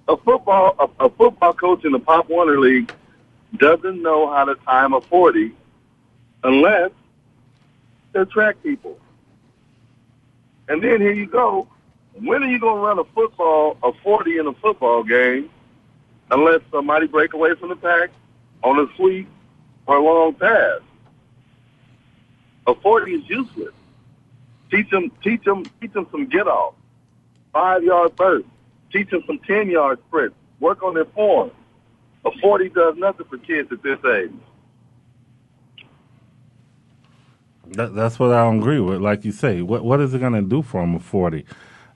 [0.09, 2.93] A football a, a football coach in the Pop Warner League
[3.57, 5.53] doesn't know how to time a 40
[6.43, 6.91] unless
[8.13, 8.99] they're track people.
[10.69, 11.69] And then here you go.
[12.15, 15.51] When are you going to run a football, a 40 in a football game,
[16.31, 18.11] unless somebody break away from the pack
[18.63, 19.29] on a sweep
[19.87, 20.81] or a long pass?
[22.67, 23.75] A 40 is useless.
[24.71, 26.75] Teach them, teach them, teach them some get off,
[27.55, 28.47] five yard burst.
[28.93, 30.37] Teach them some 10 yard sprints.
[30.61, 31.51] Work on their form.
[32.27, 34.33] A 40 does nothing for kids at this age.
[37.69, 39.01] That, that's what I don't agree with.
[39.01, 41.47] Like you say, what what is it going to do for them at forty?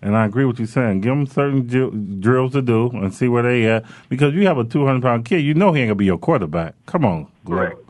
[0.00, 1.90] And I agree with you saying, give them certain dri-
[2.20, 3.84] drills to do and see where they at.
[4.08, 6.18] Because you have a two hundred pound kid, you know he ain't gonna be your
[6.18, 6.74] quarterback.
[6.86, 7.66] Come on, Glover.
[7.66, 7.80] Correct.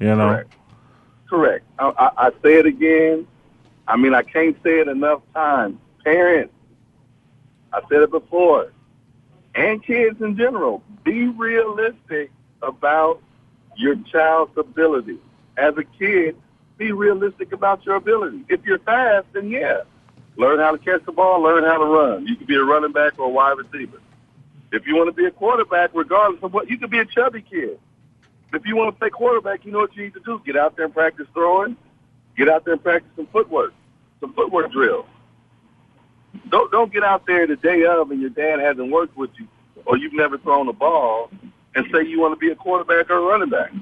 [0.00, 0.52] You know, Correct.
[1.28, 1.66] Correct.
[1.78, 3.26] I, I, I say it again.
[3.86, 5.78] I mean, I can't say it enough times.
[6.04, 6.52] Parents,
[7.72, 8.72] I said it before,
[9.54, 12.30] and kids in general, be realistic
[12.62, 13.20] about
[13.76, 15.18] your child's ability.
[15.56, 16.36] As a kid,
[16.76, 18.44] be realistic about your ability.
[18.48, 19.82] If you're fast, then yeah,
[20.36, 22.26] learn how to catch the ball, learn how to run.
[22.26, 23.98] You could be a running back or a wide receiver.
[24.70, 27.42] If you want to be a quarterback, regardless of what, you could be a chubby
[27.42, 27.78] kid.
[28.52, 30.40] If you want to play quarterback, you know what you need to do.
[30.44, 31.76] Get out there and practice throwing.
[32.36, 33.74] Get out there and practice some footwork,
[34.20, 35.06] some footwork drills.
[36.50, 39.46] Don't don't get out there the day of and your dad hasn't worked with you
[39.86, 41.30] or you've never thrown a ball
[41.74, 43.72] and say you want to be a quarterback or a running back.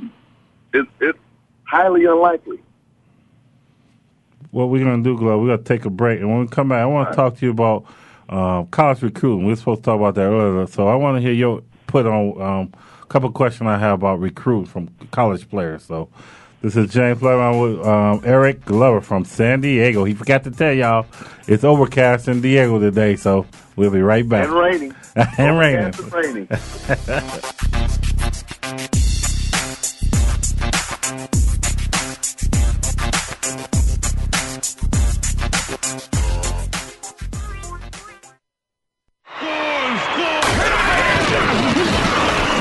[0.72, 1.18] It's it's
[1.64, 2.60] highly unlikely.
[4.50, 5.38] what we're gonna do, Glover?
[5.38, 7.46] We're gonna take a break, and when we come back, I want to talk to
[7.46, 7.86] you about
[8.28, 9.44] um, college recruiting.
[9.44, 12.06] We were supposed to talk about that earlier, so I want to hear your put
[12.06, 15.84] on um, a couple questions I have about recruits from college players.
[15.84, 16.08] So.
[16.66, 20.02] This is James Fleming with um, Eric Glover from San Diego.
[20.02, 21.06] He forgot to tell y'all
[21.46, 24.48] it's overcast in Diego today, so we'll be right back.
[24.48, 24.94] And raining.
[25.14, 25.94] and raining.
[25.94, 26.48] And raining.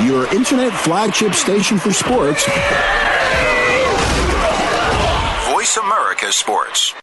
[0.05, 2.47] Your internet flagship station for sports.
[6.31, 6.93] Sports.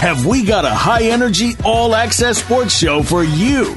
[0.00, 3.76] Have we got a high energy, all access sports show for you?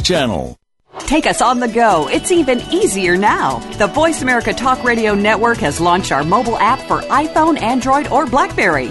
[0.00, 0.58] Channel.
[1.00, 2.08] Take us on the go.
[2.08, 3.58] It's even easier now.
[3.78, 8.26] The Voice America Talk Radio Network has launched our mobile app for iPhone, Android, or
[8.26, 8.90] Blackberry.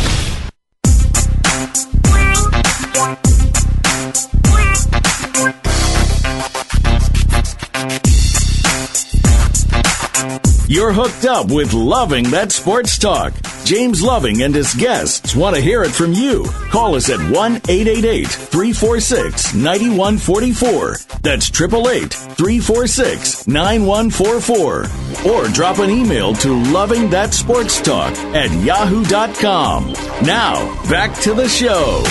[10.71, 13.33] You're hooked up with Loving That Sports Talk.
[13.65, 16.45] James Loving and his guests want to hear it from you.
[16.69, 20.95] Call us at 1 888 346 9144.
[21.23, 25.29] That's 888 346 9144.
[25.29, 29.91] Or drop an email to Loving That Sports Talk at yahoo.com.
[30.23, 32.01] Now, back to the show.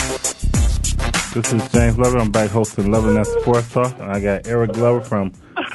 [1.33, 2.18] This is James Glover.
[2.18, 3.99] I'm back hosting Loving That Sports Talk.
[4.01, 5.33] I got Eric Glover from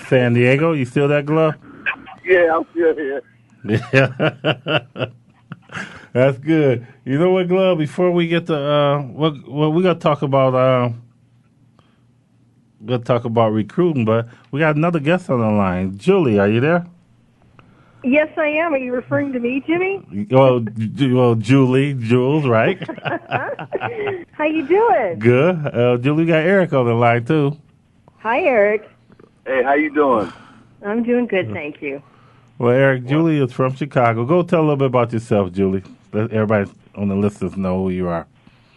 [0.08, 0.74] San Diego.
[0.74, 1.56] You still that, Glove?
[2.26, 3.22] Yeah, I'm still here.
[3.64, 4.80] Yeah.
[6.14, 6.88] That's good.
[7.04, 7.78] You know what, Glove?
[7.78, 10.90] Before we get to uh, what what we got to talk about, uh,
[12.80, 15.98] we're gonna talk about recruiting, but we got another guest on the line.
[15.98, 16.86] Julie, are you there?
[18.04, 18.74] Yes, I am.
[18.74, 20.28] Are you referring to me, Jimmy?
[20.30, 22.78] Well, Ju- well, Julie, Jules, right?
[24.32, 25.20] How you doing?
[25.20, 25.56] good.
[25.68, 27.58] Uh, Julie got Eric on the line too.
[28.20, 28.90] Hi, Eric.
[29.46, 30.32] Hey, how you doing?
[30.86, 32.02] I'm doing good, thank you.
[32.58, 34.24] Well, Eric, Julie is from Chicago.
[34.24, 35.84] Go tell a little bit about yourself, Julie.
[36.13, 38.26] Let everybody on the listeners know who you are.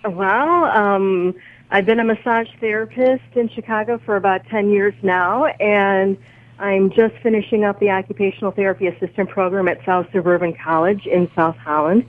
[0.04, 1.34] Well, um,
[1.70, 6.18] I've been a massage therapist in Chicago for about 10 years now, and
[6.58, 11.56] I'm just finishing up the occupational therapy assistant program at South Suburban College in South
[11.56, 12.04] Holland.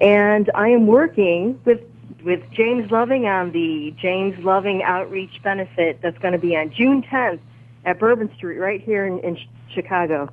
[0.00, 1.80] And I am working with
[2.24, 7.02] with James Loving on the James Loving Outreach Benefit that's going to be on June
[7.02, 7.40] 10th
[7.84, 9.38] at Bourbon Street right here in, in
[9.72, 10.28] Chicago.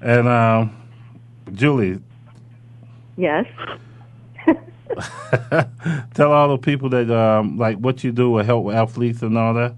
[0.00, 0.76] And um,
[1.52, 2.00] Julie,
[3.16, 3.44] Yes.
[6.14, 9.36] tell all the people that um, like what you do with help with athletes and
[9.36, 9.74] all that.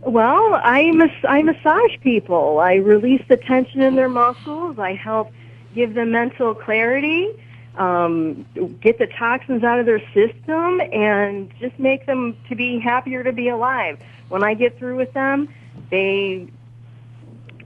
[0.00, 2.58] Well, I mas- I massage people.
[2.58, 4.78] I release the tension in their muscles.
[4.78, 5.32] I help
[5.74, 7.28] give them mental clarity,
[7.76, 8.44] um,
[8.80, 13.32] get the toxins out of their system, and just make them to be happier to
[13.32, 13.98] be alive.
[14.28, 15.48] When I get through with them,
[15.90, 16.48] they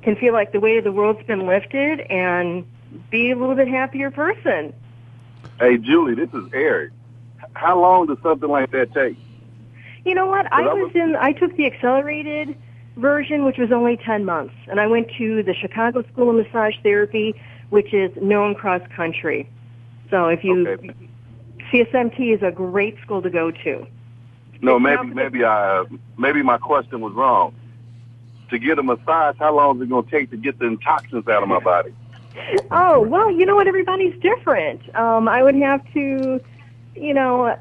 [0.02, 2.64] can feel like the weight of the world's been lifted and
[3.10, 4.72] be a little bit happier person.
[5.58, 6.92] Hey, Julie, this is Eric.
[7.54, 9.16] How long does something like that take?
[10.04, 10.50] You know what?
[10.52, 11.16] I was in.
[11.16, 12.56] I took the accelerated
[12.96, 16.74] version, which was only ten months, and I went to the Chicago School of Massage
[16.82, 17.34] Therapy,
[17.68, 19.48] which is known cross country.
[20.11, 20.94] So if you Okay.
[21.70, 23.86] CSMT is a great school to go to.
[24.62, 25.84] No, maybe maybe I uh,
[26.18, 27.55] maybe my question was wrong.
[28.51, 31.26] To get a massage, how long is it going to take to get the toxins
[31.28, 31.90] out of my body?
[32.72, 33.68] Oh well, you know what?
[33.68, 34.80] Everybody's different.
[34.96, 36.40] Um, I would have to,
[36.94, 37.57] you know,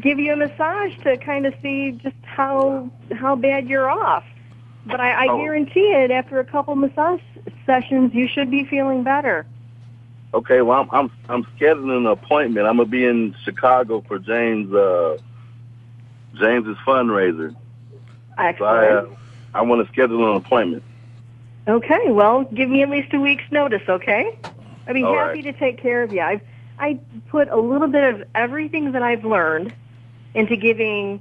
[0.00, 4.24] give you a massage to kind of see just how how bad you're off.
[4.86, 5.36] But I, I Oh.
[5.38, 6.10] guarantee it.
[6.10, 7.20] After a couple massage
[7.66, 9.46] sessions, you should be feeling better.
[10.34, 12.66] Okay, well, I'm I'm, I'm scheduling an appointment.
[12.66, 15.16] I'm gonna be in Chicago for James uh,
[16.34, 17.54] James's fundraiser,
[18.58, 19.06] So I, uh,
[19.54, 20.82] I want to schedule an appointment.
[21.66, 24.38] Okay, well, give me at least a week's notice, okay?
[24.86, 26.20] I'd be All happy to take care of you.
[26.20, 26.40] I've
[26.78, 29.74] I put a little bit of everything that I've learned
[30.34, 31.20] into giving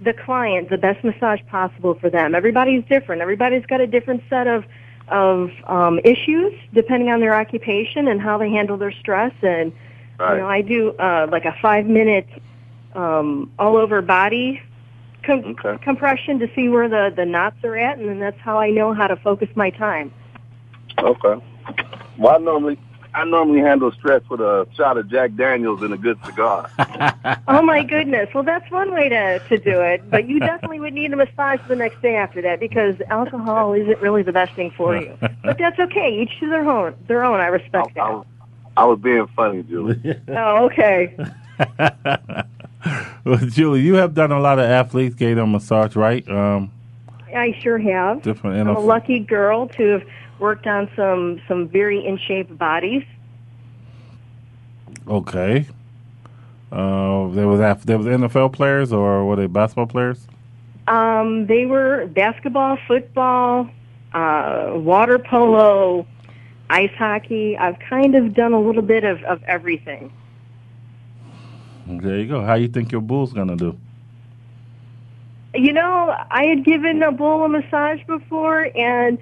[0.00, 2.34] the client the best massage possible for them.
[2.34, 3.22] Everybody's different.
[3.22, 4.64] Everybody's got a different set of
[5.08, 9.32] of um, issues depending on their occupation and how they handle their stress.
[9.42, 9.72] And
[10.18, 10.36] Right.
[10.36, 12.26] you know, I do uh, like a five minute
[12.94, 14.62] um, all over body
[15.26, 15.82] com- Okay.
[15.82, 18.94] compression to see where the the knots are at, and then that's how I know
[18.94, 20.12] how to focus my time.
[20.98, 21.44] Okay.
[22.18, 22.78] Well, I normally
[23.14, 26.70] I normally handle stress with a shot of Jack Daniels and a good cigar.
[27.48, 28.28] Oh my goodness!
[28.34, 31.60] Well, that's one way to to do it, but you definitely would need a massage
[31.68, 35.16] the next day after that because alcohol isn't really the best thing for you.
[35.44, 36.10] But that's okay.
[36.20, 36.94] Each to their own.
[37.06, 37.38] Their own.
[37.40, 38.12] I respect I that.
[38.12, 38.26] was,
[38.76, 40.00] I was being funny, Julie.
[40.28, 41.16] Oh, okay.
[43.24, 46.26] well, Julie, you have done a lot of athletes a massage, right?
[46.28, 46.72] Um,
[47.34, 48.22] I sure have.
[48.22, 50.02] different I'm a lucky girl to have
[50.38, 53.04] worked on some some very in shape bodies.
[55.08, 55.66] Okay.
[56.72, 60.26] Uh, there was there was NFL players or were they basketball players?
[60.88, 63.68] Um, they were basketball, football,
[64.12, 66.06] uh, water polo,
[66.70, 67.56] ice hockey.
[67.56, 70.12] I've kind of done a little bit of, of everything.
[71.86, 72.42] There you go.
[72.42, 73.78] How you think your bull's gonna do?
[75.54, 79.18] You know, I had given a bull a massage before, and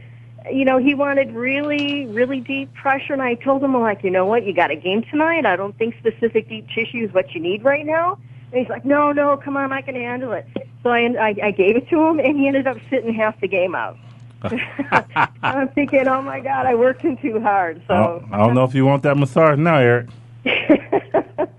[0.51, 4.11] you know he wanted really, really deep pressure, and I told him, I'm like, you
[4.11, 5.47] know what, you got a game tonight.
[5.47, 8.19] I don't think specific deep tissue is what you need right now.
[8.51, 10.47] And he's like, no, no, come on, I can handle it.
[10.83, 13.49] So I, I, I gave it to him, and he ended up sitting half the
[13.49, 13.97] game out.
[15.43, 17.83] I'm thinking, oh my God, I worked him too hard.
[17.85, 20.09] I, So don't, I don't know if you want that massage now, Eric.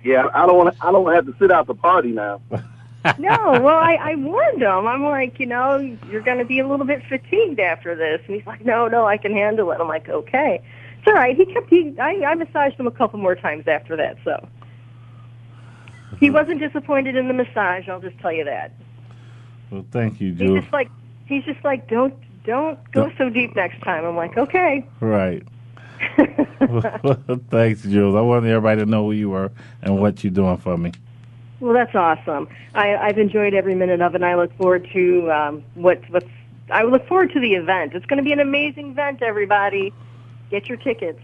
[0.05, 0.75] Yeah, I don't want.
[0.81, 2.39] I don't have to sit out the party now.
[3.17, 4.85] no, well, I, I warned him.
[4.85, 5.77] I'm like, you know,
[6.09, 8.21] you're going to be a little bit fatigued after this.
[8.27, 9.79] And he's like, no, no, I can handle it.
[9.81, 10.63] I'm like, okay.
[10.99, 11.35] It's all right.
[11.35, 14.47] He kept, he, I, I massaged him a couple more times after that, so.
[16.19, 18.71] He wasn't disappointed in the massage, I'll just tell you that.
[19.69, 20.89] Well, thank you, He's just like,
[21.25, 22.13] he's just like, don't,
[22.45, 24.05] don't go so deep next time.
[24.05, 24.87] I'm like, okay.
[25.01, 25.43] Right.
[27.49, 28.15] Thanks, Jules.
[28.15, 30.91] I wanted everybody to know who you were and what you're doing for me.
[31.59, 32.47] Well, that's awesome.
[32.73, 36.27] I, I've enjoyed every minute of it, and I look forward to um, what, what's.
[36.69, 37.93] I look forward to the event.
[37.93, 39.93] It's going to be an amazing event, everybody.
[40.49, 41.21] Get your tickets.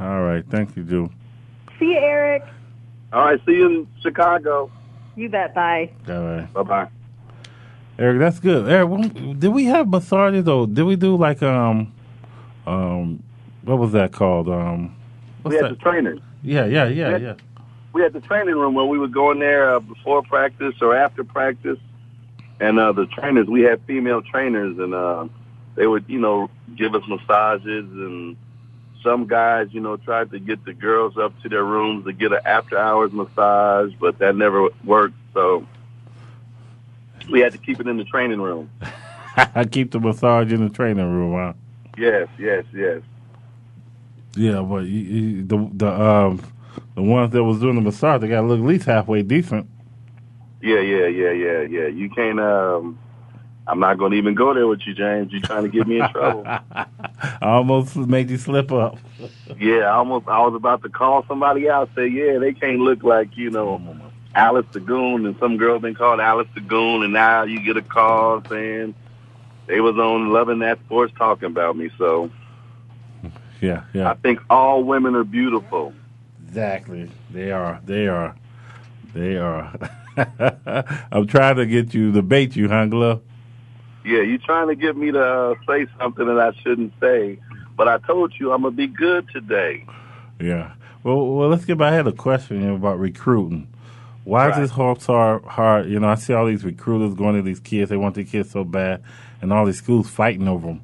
[0.00, 0.44] All right.
[0.48, 1.10] Thank you, Jules.
[1.78, 2.44] See you, Eric.
[3.12, 4.70] All right, see you in Chicago.
[5.14, 5.54] You bet.
[5.54, 5.92] Bye.
[6.08, 6.52] All right.
[6.52, 6.88] Bye bye.
[7.96, 8.68] Eric, that's good.
[8.68, 11.92] Eric, did we have massages or did we do like um
[12.66, 13.22] um
[13.64, 14.48] what was that called?
[14.48, 14.94] Um
[15.44, 15.68] we had that?
[15.70, 16.20] the trainers.
[16.42, 17.34] Yeah, yeah, yeah, had- yeah.
[17.92, 20.96] We had the training room where we would go in there uh, before practice or
[20.96, 21.78] after practice,
[22.58, 23.46] and uh, the trainers.
[23.46, 25.28] We had female trainers, and uh,
[25.76, 27.84] they would, you know, give us massages.
[27.92, 28.36] And
[29.00, 32.32] some guys, you know, tried to get the girls up to their rooms to get
[32.32, 35.14] an after-hours massage, but that never worked.
[35.32, 35.64] So
[37.30, 38.70] we had to keep it in the training room.
[39.36, 41.52] I keep the massage in the training room, huh?
[41.96, 43.02] Yes, yes, yes.
[44.36, 46.42] Yeah, but you, you, the the um
[46.94, 49.68] the ones that was doing the massage, they got to look at least halfway decent.
[50.60, 51.86] Yeah, yeah, yeah, yeah, yeah.
[51.86, 52.40] You can't.
[52.40, 52.98] um
[53.66, 55.32] I'm not going to even go there with you, James.
[55.32, 56.42] You're trying to get me in trouble.
[56.46, 56.86] I
[57.40, 58.98] almost made you slip up.
[59.58, 60.28] Yeah, I almost.
[60.28, 61.88] I was about to call somebody out.
[61.94, 63.80] Say, yeah, they can't look like you know
[64.34, 67.76] Alice the Goon, and some girl been called Alice the Goon, and now you get
[67.76, 68.94] a call saying
[69.66, 71.90] they was on Loving That Sports talking about me.
[71.96, 72.30] So
[73.60, 74.10] Yeah, yeah.
[74.10, 75.92] I think all women are beautiful.
[76.46, 77.10] Exactly.
[77.30, 77.80] They are.
[77.84, 78.34] They are.
[79.14, 79.72] They are.
[81.10, 83.22] I'm trying to get you to bait you, huh, Glove?
[84.04, 87.38] Yeah, you're trying to get me to uh, say something that I shouldn't say,
[87.76, 89.86] but I told you I'm gonna be good today.
[90.40, 90.72] Yeah.
[91.02, 91.92] Well, well, let's get back.
[91.92, 93.68] I had a question about recruiting.
[94.24, 94.52] Why Right.
[94.52, 95.44] is this hard, hard?
[95.44, 95.86] Hard.
[95.86, 97.90] You know, I see all these recruiters going to these kids.
[97.90, 99.02] They want their kids so bad,
[99.42, 100.80] and all these schools fighting over them.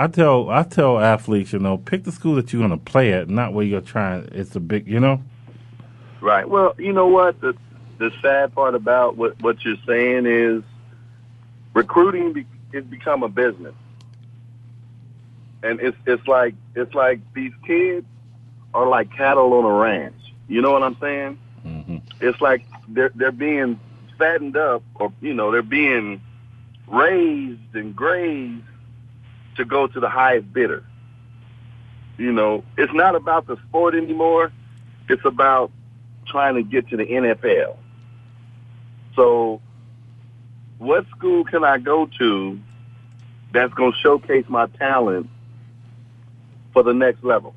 [0.00, 3.12] I tell, I tell athletes, you know, pick the school that you're going to play
[3.12, 4.30] at, not where you're trying.
[4.32, 5.22] It's a big, you know.
[6.22, 6.48] Right.
[6.48, 7.38] Well, you know what?
[7.42, 7.54] The
[7.98, 10.62] the sad part about what what you're saying is
[11.74, 13.74] recruiting be, has become a business,
[15.62, 18.06] and it's it's like it's like these kids
[18.72, 20.16] are like cattle on a ranch.
[20.48, 21.38] You know what I'm saying?
[21.66, 21.98] Mm-hmm.
[22.22, 23.78] It's like they're they're being
[24.18, 26.22] fattened up, or you know, they're being
[26.86, 28.64] raised and grazed
[29.60, 30.84] to go to the highest bidder.
[32.18, 34.52] You know, it's not about the sport anymore.
[35.08, 35.70] It's about
[36.26, 37.76] trying to get to the NFL.
[39.16, 39.60] So
[40.78, 42.58] what school can I go to
[43.52, 45.28] that's going to showcase my talent
[46.72, 47.54] for the next level?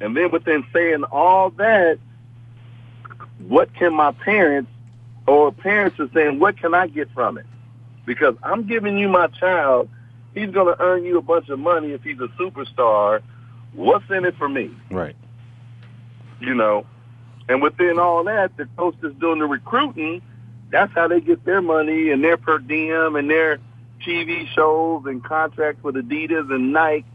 [0.00, 1.98] And then within saying all that,
[3.38, 4.70] what can my parents
[5.26, 7.46] or parents are saying, what can I get from it?
[8.04, 9.88] Because I'm giving you my child.
[10.36, 13.22] He's going to earn you a bunch of money if he's a superstar.
[13.72, 14.70] What's in it for me?
[14.90, 15.16] Right.
[16.40, 16.84] You know,
[17.48, 20.20] and within all that, the coach that's doing the recruiting,
[20.70, 23.58] that's how they get their money and their per diem and their
[24.06, 27.06] TV shows and contracts with Adidas and Nike.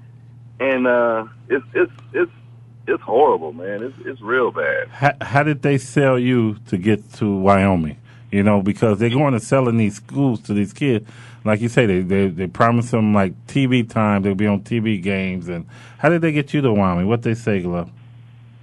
[0.59, 2.31] And uh, it's it's it's
[2.87, 3.83] it's horrible, man.
[3.83, 4.87] It's it's real bad.
[4.89, 7.97] How, how did they sell you to get to Wyoming?
[8.31, 11.07] You know, because they're going to sell in these schools to these kids.
[11.43, 14.21] Like you say, they they, they promise them like TV time.
[14.21, 15.49] They'll be on TV games.
[15.49, 15.65] And
[15.97, 17.07] how did they get you to Wyoming?
[17.07, 17.91] What they say, Glove?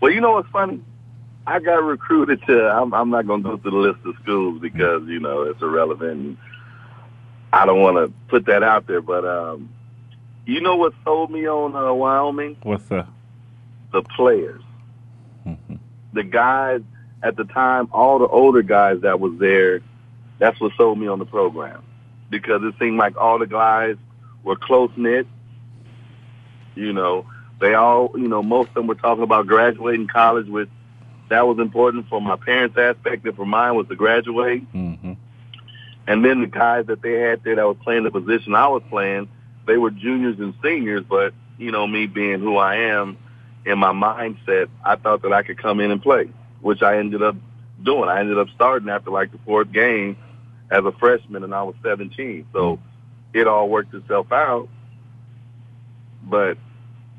[0.00, 0.80] Well, you know what's funny?
[1.46, 2.68] I got recruited to.
[2.68, 5.60] I'm, I'm not going to go through the list of schools because you know it's
[5.62, 6.38] irrelevant.
[7.52, 9.70] I don't want to put that out there, but um,
[10.44, 12.58] you know what sold me on uh, Wyoming?
[12.62, 13.08] What's that?
[13.92, 14.62] The players,
[16.12, 16.82] the guys
[17.22, 19.80] at the time, all the older guys that was there.
[20.38, 21.82] That's what sold me on the program
[22.30, 23.96] because it seemed like all the guys
[24.44, 25.26] were close knit.
[26.74, 27.26] You know,
[27.60, 30.68] they all, you know, most of them were talking about graduating college, which
[31.28, 34.70] that was important for my parents' aspect, and for mine was to graduate.
[34.72, 35.14] Mm-hmm.
[36.06, 38.82] And then the guys that they had there that was playing the position I was
[38.88, 39.28] playing,
[39.66, 43.18] they were juniors and seniors, but you know, me being who I am,
[43.66, 46.30] in my mindset, I thought that I could come in and play,
[46.60, 47.36] which I ended up
[47.82, 48.08] doing.
[48.08, 50.16] I ended up starting after like the fourth game
[50.70, 52.46] as a freshman, and I was 17.
[52.52, 52.78] So
[53.32, 54.68] it all worked itself out.
[56.22, 56.58] But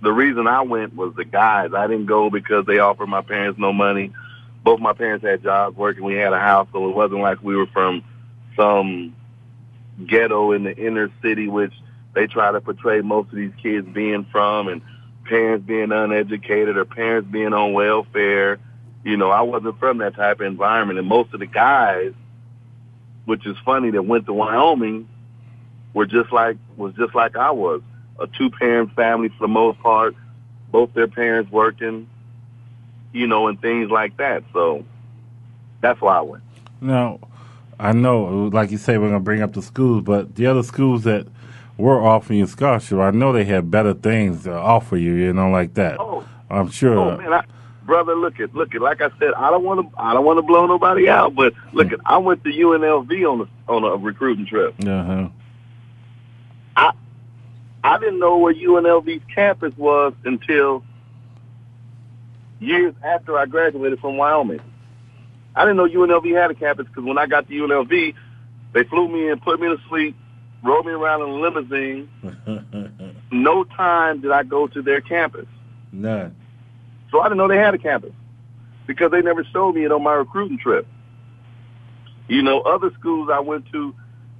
[0.01, 1.71] the reason I went was the guys.
[1.75, 4.13] I didn't go because they offered my parents no money.
[4.63, 6.03] Both my parents had jobs working.
[6.03, 8.03] We had a house, so it wasn't like we were from
[8.55, 9.15] some
[10.05, 11.73] ghetto in the inner city, which
[12.13, 14.81] they try to portray most of these kids being from, and
[15.25, 18.59] parents being uneducated or parents being on welfare.
[19.03, 22.13] You know, I wasn't from that type of environment, and most of the guys,
[23.25, 25.07] which is funny, that went to Wyoming,
[25.93, 27.81] were just like was just like I was,
[28.19, 30.15] a two parent family for the most part,
[30.71, 32.07] both their parents working,
[33.13, 34.43] you know, and things like that.
[34.53, 34.85] So
[35.81, 36.43] that's why I went.
[36.81, 37.19] Now,
[37.79, 40.63] I know, like you say, we're going to bring up the schools, but the other
[40.63, 41.27] schools that
[41.77, 45.49] were offering you scholarship, I know they had better things to offer you, you know,
[45.49, 45.97] like that.
[45.99, 46.97] Oh, I'm sure.
[46.97, 47.43] Oh man, I,
[47.89, 48.81] brother, look at look at.
[48.81, 51.53] Like I said, I don't want to I don't want to blow nobody out, but
[51.73, 51.99] look at.
[52.05, 54.75] I went to UNLV on a on a recruiting trip.
[54.85, 55.27] Uh-huh.
[56.77, 56.91] I
[57.83, 60.83] I didn't know where UNLV's campus was until
[62.59, 64.61] years after I graduated from Wyoming.
[65.55, 68.13] I didn't know UNLV had a campus because when I got to UNLV,
[68.73, 70.15] they flew me in, put me to sleep,
[70.63, 72.09] rode me around in a limousine.
[73.31, 75.47] no time did I go to their campus.
[75.91, 76.35] None.
[77.11, 78.13] So I didn't know they had a campus
[78.87, 80.87] because they never showed me it on my recruiting trip.
[82.27, 83.95] You know, other schools I went to,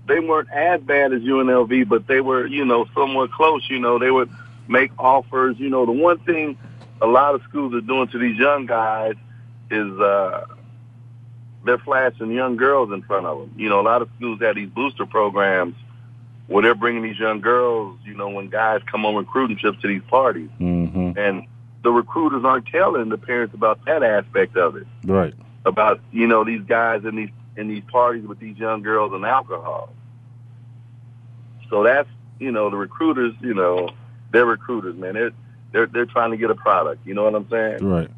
[0.07, 3.67] they weren't as bad as UNLV, but they were, you know, somewhat close.
[3.70, 4.30] You know, they would
[4.67, 5.57] make offers.
[5.59, 6.57] You know, the one thing
[7.01, 9.15] a lot of schools are doing to these young guys
[9.72, 10.45] is uh,
[11.65, 13.53] they're flashing young girls in front of them.
[13.57, 15.76] You know, a lot of schools have these booster programs
[16.47, 19.88] where they're bringing these young girls, you know, when guys come on recruiting trips to
[19.88, 20.49] these parties.
[20.59, 21.17] Mm-hmm.
[21.17, 21.47] And
[21.84, 24.88] the recruiters aren't telling the parents about that aspect of it.
[25.05, 25.34] Right.
[25.65, 29.25] About, you know, these guys in these in these parties with these young girls and
[29.25, 29.93] alcohol.
[31.69, 32.09] So that's,
[32.39, 33.89] you know, the recruiters, you know,
[34.32, 35.13] they're recruiters, man.
[35.13, 35.32] They're
[35.71, 37.05] they're they're trying to get a product.
[37.05, 37.86] You know what I'm saying?
[37.86, 38.09] Right.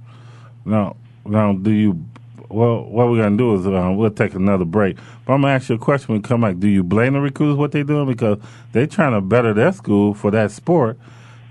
[0.66, 0.96] Now,
[1.26, 2.06] now, do you?
[2.50, 4.98] Well, what we're gonna do is uh, we'll take another break.
[5.26, 6.60] But I'm gonna ask you a question when we come back.
[6.60, 8.40] Do you blame the recruiters what they're doing because
[8.74, 10.98] they're trying to better their school for that sport?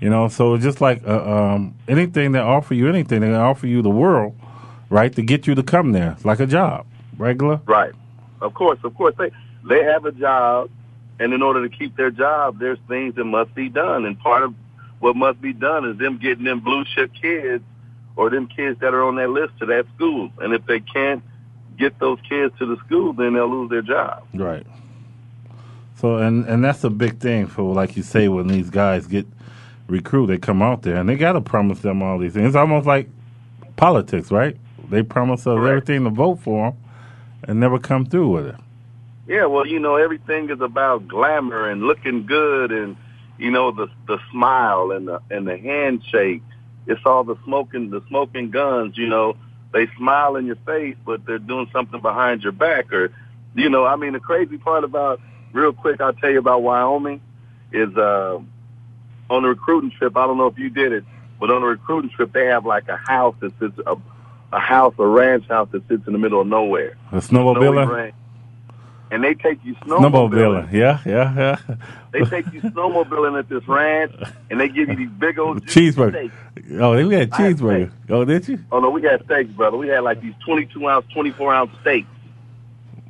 [0.01, 3.67] You know, so it's just like uh, um, anything that offer you anything, they offer
[3.67, 4.35] you the world,
[4.89, 6.87] right, to get you to come there, like a job,
[7.17, 7.61] regular.
[7.65, 7.93] Right.
[8.41, 9.29] Of course, of course they
[9.63, 10.71] they have a job,
[11.19, 14.41] and in order to keep their job, there's things that must be done, and part
[14.41, 14.55] of
[15.01, 17.63] what must be done is them getting them blue chip kids
[18.15, 20.31] or them kids that are on that list to that school.
[20.39, 21.23] And if they can't
[21.77, 24.23] get those kids to the school, then they'll lose their job.
[24.33, 24.65] Right.
[25.97, 29.27] So and and that's a big thing for like you say when these guys get
[29.91, 32.47] recruited, they come out there and they got to promise them all these things.
[32.47, 33.09] It's almost like
[33.75, 34.57] politics, right?
[34.89, 36.79] They promise us everything to vote for them
[37.43, 38.55] and never come through with it.
[39.27, 42.97] Yeah, well, you know, everything is about glamour and looking good and
[43.37, 46.41] you know the the smile and the and the handshake.
[46.87, 49.37] It's all the smoking the smoking guns, you know.
[49.71, 53.13] They smile in your face, but they're doing something behind your back or
[53.55, 55.19] you know, I mean, the crazy part about,
[55.51, 57.21] real quick, I'll tell you about Wyoming
[57.71, 58.39] is uh,
[59.31, 60.15] on the recruiting trip.
[60.15, 61.03] I don't know if you did it,
[61.39, 63.95] but on the recruiting trip, they have like a house that sits a,
[64.51, 66.97] a house, a ranch house that sits in the middle of nowhere.
[67.11, 68.11] A snowmobile?
[69.09, 70.69] And they take you snowmobiling.
[70.69, 70.71] Snowmobile.
[70.71, 71.75] Yeah, yeah, yeah.
[72.13, 74.13] They take you snowmobiling at this ranch,
[74.49, 76.29] and they give you these big old Cheeseburger.
[76.29, 76.71] steaks.
[76.79, 77.91] Oh, we had cheeseburger.
[78.09, 78.59] Oh, did you?
[78.71, 79.75] Oh no, we had steaks, brother.
[79.75, 82.07] We had like these twenty-two ounce, twenty-four ounce steaks,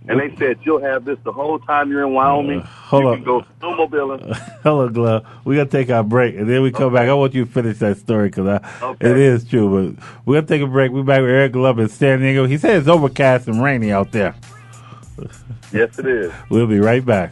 [0.08, 2.62] and they said you'll have this the whole time you're in Wyoming.
[2.62, 3.16] Uh, hold you up.
[3.16, 4.36] can go snowmobiling.
[4.64, 5.26] Hello, Glove.
[5.46, 7.08] We gotta take our break, and then we come back.
[7.10, 9.10] I want you to finish that story because Okay.
[9.10, 9.94] it is true.
[9.96, 10.92] But we're gonna take a break.
[10.92, 12.46] We're back with Eric Glove in San Diego.
[12.46, 14.36] He said it's overcast and rainy out there.
[15.72, 16.32] yes, it is.
[16.50, 17.32] We'll be right back.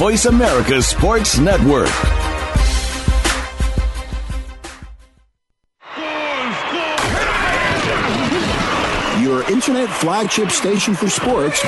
[0.00, 1.90] Voice America Sports Network.
[9.20, 11.60] Your internet flagship station for sports.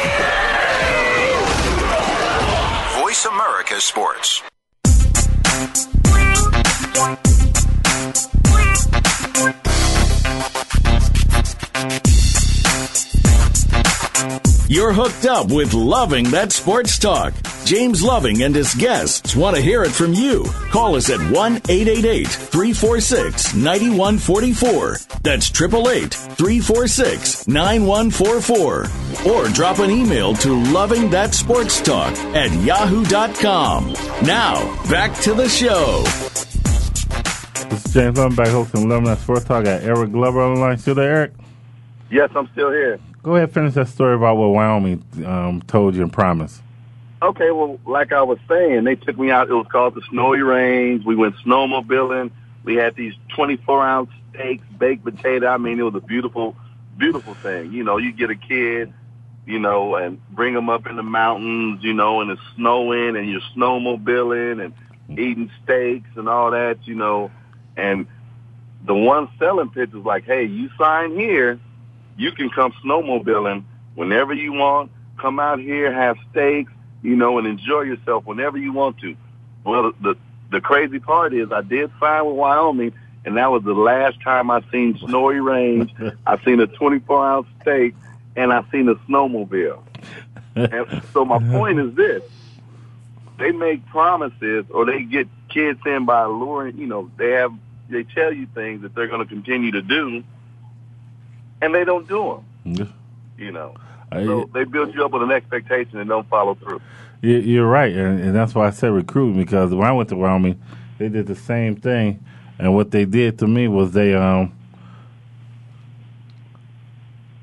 [3.03, 4.43] Voice America Sports.
[14.83, 17.33] You're hooked up with Loving That Sports Talk.
[17.65, 20.43] James Loving and his guests want to hear it from you.
[20.73, 21.31] Call us at 1
[21.69, 24.97] 888 346 9144.
[25.23, 29.33] That's 888 346 9144.
[29.33, 33.93] Or drop an email to Loving That Sports Talk at yahoo.com.
[34.25, 36.03] Now, back to the show.
[37.69, 39.61] This is James Loving back hosting Loving That Sports Talk.
[39.65, 40.77] I got Eric Glover on the line.
[40.79, 41.35] Still there, Eric?
[42.11, 42.99] Yes, I'm still here.
[43.23, 46.61] Go ahead, finish that story about what Wyoming um, told you and promised.
[47.23, 49.49] Okay, well, like I was saying, they took me out.
[49.49, 51.05] It was called the Snowy Range.
[51.05, 52.33] We went snowmobiling.
[52.65, 55.47] We had these 24 ounce steaks, baked potato.
[55.47, 56.57] I mean, it was a beautiful,
[56.99, 57.73] beautiful thing.
[57.73, 58.93] You know, you get a kid,
[59.47, 63.31] you know, and bring them up in the mountains, you know, and it's snowing and
[63.31, 67.31] you're snowmobiling and eating steaks and all that, you know.
[67.77, 68.09] And
[68.85, 71.61] the one selling pitch was like, hey, you sign here,
[72.17, 74.91] you can come snowmobiling whenever you want.
[75.19, 79.17] Come out here, have steaks, you know, and enjoy yourself whenever you want to.
[79.65, 80.17] Well, the
[80.51, 82.93] the crazy part is I did sign with Wyoming,
[83.25, 85.93] and that was the last time I seen Snowy Range.
[86.27, 87.95] I seen a 24 ounce steak,
[88.37, 89.83] and I seen a snowmobile.
[90.55, 92.23] and so my point is this:
[93.39, 96.79] they make promises, or they get kids in by luring.
[96.79, 97.53] You know, they have
[97.89, 100.25] they tell you things that they're going to continue to do,
[101.63, 102.93] and they don't do them.
[103.39, 103.75] You know,
[104.11, 106.81] I- so they build you up with an expectation and don't follow through.
[107.23, 110.17] You- You're right, and, and that's why I said recruiting because when I went to
[110.17, 110.61] Wyoming,
[110.99, 112.23] they did the same thing,
[112.59, 114.53] and what they did to me was they um,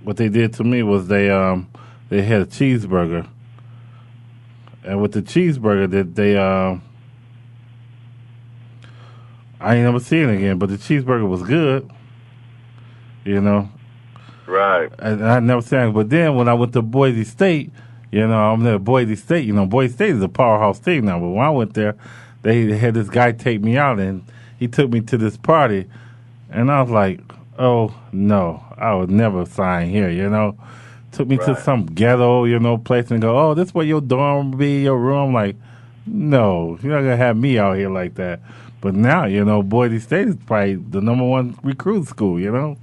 [0.04, 1.68] what they did to me was they um,
[2.10, 3.28] they had a cheeseburger,
[4.84, 6.82] and with the cheeseburger that they um,
[9.60, 11.90] I ain't never seen it again, but the cheeseburger was good,
[13.26, 13.70] you know,
[14.50, 14.92] Right.
[14.98, 15.94] and I never it.
[15.94, 17.72] But then when I went to Boise State,
[18.12, 19.46] you know, I'm there at Boise State.
[19.46, 21.20] You know, Boise State is a powerhouse team now.
[21.20, 21.96] But when I went there,
[22.42, 24.24] they had this guy take me out, and
[24.58, 25.86] he took me to this party,
[26.50, 27.22] and I was like,
[27.60, 30.58] "Oh no, I would never sign here." You know,
[31.12, 34.52] took me to some ghetto, you know, place, and go, "Oh, this where your dorm
[34.52, 35.58] be, your room." Like,
[36.08, 38.40] no, you're not gonna have me out here like that.
[38.82, 42.40] But now, you know, Boise State is probably the number one recruit school.
[42.40, 42.78] You know.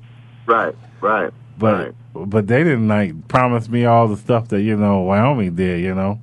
[0.46, 0.76] Right.
[1.00, 1.32] Right.
[1.58, 1.94] But right.
[2.14, 5.82] but they didn't like promise me all the stuff that you know Wyoming did.
[5.82, 6.20] You know.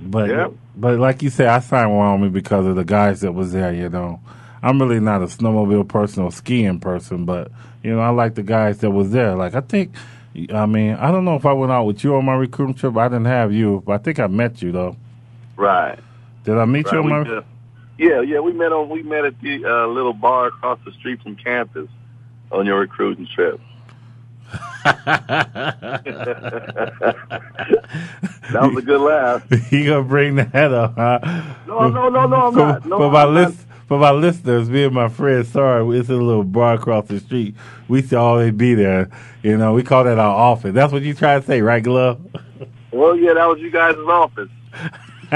[0.00, 0.48] But yeah.
[0.76, 3.72] but like you said, I signed Wyoming because of the guys that was there.
[3.72, 4.20] You know,
[4.62, 7.50] I'm really not a snowmobile person or skiing person, but
[7.82, 9.34] you know, I like the guys that was there.
[9.34, 9.94] Like I think,
[10.52, 12.96] I mean, I don't know if I went out with you on my recruiting trip.
[12.96, 14.96] I didn't have you, but I think I met you though.
[15.56, 15.98] Right.
[16.44, 16.94] Did I meet right.
[16.94, 17.24] you on my?
[17.24, 17.44] Did.
[17.96, 21.22] Yeah, yeah, we met on we met at the uh, little bar across the street
[21.22, 21.88] from campus
[22.52, 23.60] on your recruiting trip.
[24.84, 26.02] that
[28.52, 29.72] was a good laugh.
[29.72, 31.18] you gonna bring that up, huh?
[31.66, 32.86] No, no, no, no, I'm for, not.
[32.86, 36.14] No, for my I'm list, for my listeners, me and my friend, sorry, it's a
[36.14, 37.54] little bar across the street.
[37.88, 39.10] We used to always be there.
[39.42, 40.74] You know, we call that our office.
[40.74, 42.20] That's what you try to say, right, Glove?
[42.92, 44.50] Well, yeah, that was you guys' office.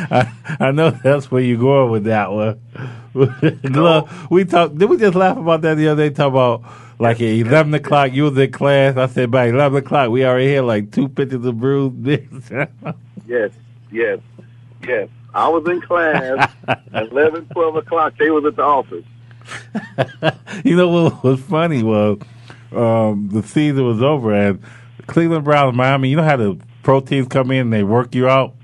[0.00, 2.60] I, I know that's where you're going with that one.
[3.72, 4.76] Glove, we talked.
[4.76, 6.14] Did we just laugh about that the other day?
[6.14, 6.64] Talk about
[6.98, 8.96] like at eleven o'clock, you was in class.
[8.96, 11.92] I said by eleven o'clock, we already had like two pictures of brews.
[13.26, 13.52] yes,
[13.92, 14.18] yes,
[14.82, 15.08] yes.
[15.34, 18.14] I was in class at 11, 12 o'clock.
[18.18, 19.04] They was at the office.
[20.64, 22.18] you know what was funny was
[22.72, 24.62] um, the season was over and
[25.06, 26.08] Cleveland Browns, Miami.
[26.08, 28.54] You know how the pro teams come in and they work you out.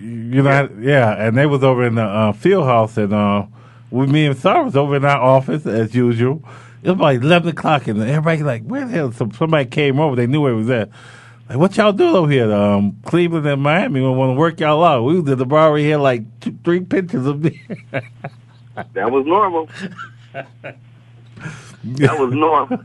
[0.00, 3.46] You know, yeah, yeah and they was over in the uh, field house and uh,
[3.90, 6.42] with me and Sarah was over in our office as usual.
[6.82, 9.12] It was like eleven o'clock and everybody like, where the hell?
[9.12, 10.16] Some, somebody came over.
[10.16, 10.88] They knew where it was at.
[11.50, 12.52] Like, what y'all doing over here?
[12.52, 14.00] Um, Cleveland and Miami.
[14.00, 15.02] We want to work y'all out.
[15.02, 15.72] We was at the bar.
[15.72, 17.60] We had like two, three pictures of me.
[18.94, 19.68] that was normal.
[20.32, 20.76] that
[21.84, 22.78] was normal.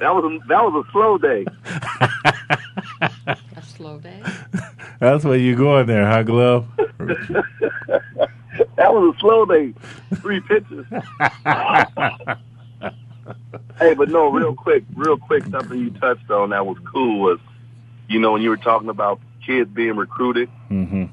[0.00, 1.44] That was a, that was a slow day.
[3.28, 4.22] a slow day.
[4.98, 6.66] That's where you going there, huh, Glove?
[6.76, 8.02] that
[8.76, 9.72] was a slow day.
[10.16, 10.86] Three pitches.
[13.78, 17.38] hey, but no, real quick, real quick, something you touched on that was cool was
[18.08, 21.04] you know, when you were talking about kids being recruited, mm-hmm.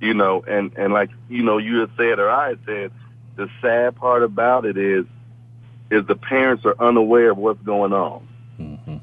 [0.00, 2.90] you know, and, and like, you know, you had said or I had said,
[3.36, 5.04] the sad part about it is,
[5.90, 8.26] is the parents are unaware of what's going on.
[8.58, 8.96] Mm-hmm.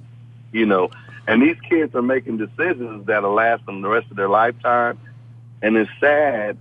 [0.51, 0.89] You know,
[1.28, 4.99] and these kids are making decisions that'll last them the rest of their lifetime.
[5.61, 6.57] And it's sad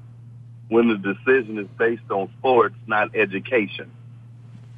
[0.69, 3.91] when the decision is based on sports, not education.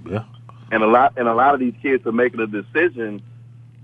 [0.08, 0.24] Yeah.
[0.70, 3.22] And a lot, and a lot of these kids are making a decision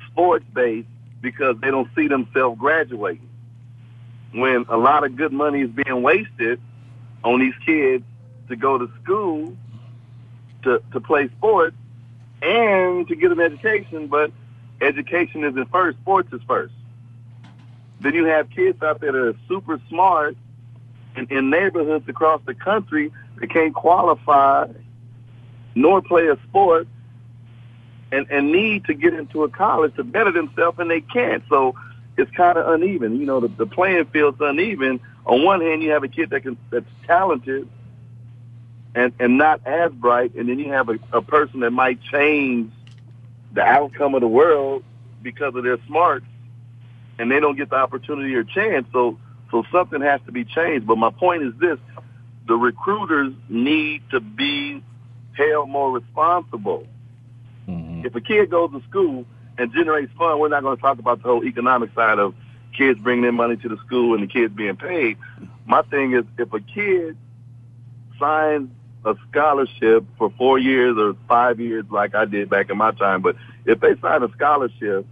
[0.07, 0.88] sports based
[1.20, 3.28] because they don't see themselves graduating.
[4.32, 6.61] When a lot of good money is being wasted
[7.22, 8.05] on these kids
[8.48, 9.55] to go to school
[10.62, 11.76] to, to play sports
[12.42, 14.32] and to get an education, but
[14.81, 16.74] education isn't first, sports is first.
[18.01, 20.37] Then you have kids out there that are super smart
[21.16, 24.68] in, in neighborhoods across the country that can't qualify
[25.74, 26.89] nor play a sport
[28.12, 31.45] and, and need to get into a college to better themselves, and they can't.
[31.49, 31.74] So
[32.16, 33.18] it's kind of uneven.
[33.18, 35.01] You know, the, the playing field's uneven.
[35.26, 37.68] On one hand, you have a kid that can that's talented
[38.95, 42.72] and and not as bright, and then you have a, a person that might change
[43.53, 44.84] the outcome of the world
[45.22, 46.26] because of their smarts,
[47.18, 48.86] and they don't get the opportunity or chance.
[48.92, 49.18] So
[49.51, 50.86] so something has to be changed.
[50.86, 51.78] But my point is this:
[52.46, 54.82] the recruiters need to be
[55.36, 56.86] held more responsible
[57.70, 58.07] Mm-hmm.
[58.07, 59.24] If a kid goes to school
[59.59, 62.34] and generates fun, we're not going to talk about the whole economic side of
[62.76, 65.18] kids bringing in money to the school and the kids being paid.
[65.66, 67.16] My thing is, if a kid
[68.18, 68.70] signs
[69.05, 73.22] a scholarship for four years or five years, like I did back in my time,
[73.22, 75.07] but if they sign a scholarship,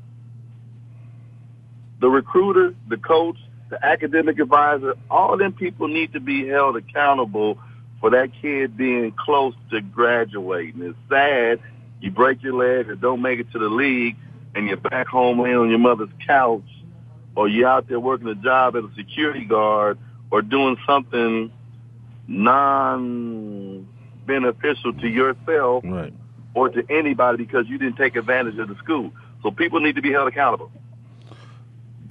[2.01, 3.36] the recruiter, the coach,
[3.70, 7.59] the academic advisor, all them people need to be held accountable
[8.01, 10.82] for that kid being close to graduating.
[10.82, 11.61] It's sad
[12.01, 14.16] you break your leg or don't make it to the league,
[14.55, 16.68] and you're back home laying on your mother's couch,
[17.34, 19.99] or you're out there working a job as a security guard,
[20.30, 21.51] or doing something
[22.29, 26.12] non-beneficial to yourself right.
[26.55, 29.11] or to anybody because you didn't take advantage of the school.
[29.43, 30.70] So people need to be held accountable.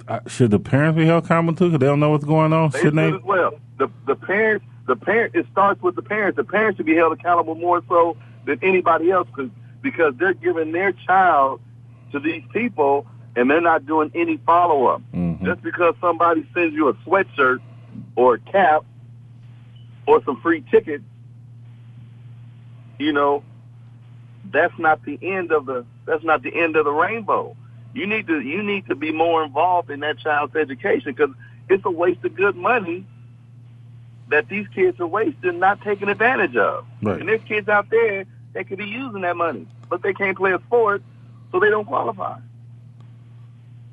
[0.08, 1.66] Uh, should the parents be held accountable too?
[1.66, 2.70] Because they don't know what's going on.
[2.70, 3.16] They Shouldn't should they?
[3.16, 3.54] as well.
[3.78, 6.36] The the parents, the parent, it starts with the parents.
[6.36, 8.16] The parents should be held accountable more so
[8.46, 9.50] than anybody else because
[9.82, 11.60] because they're giving their child
[12.12, 13.06] to these people
[13.36, 15.02] and they're not doing any follow up.
[15.12, 15.44] Mm-hmm.
[15.44, 17.58] Just because somebody sends you a sweatshirt
[18.16, 18.84] or a cap
[20.08, 21.04] or some free tickets,
[22.98, 23.44] you know,
[24.50, 27.54] that's not the end of the that's not the end of the rainbow.
[27.94, 31.34] You need to you need to be more involved in that child's education because
[31.68, 33.06] it's a waste of good money
[34.30, 36.86] that these kids are wasting, not taking advantage of.
[37.02, 37.20] Right.
[37.20, 40.52] And there's kids out there that could be using that money, but they can't play
[40.52, 41.02] a sport,
[41.52, 42.38] so they don't qualify.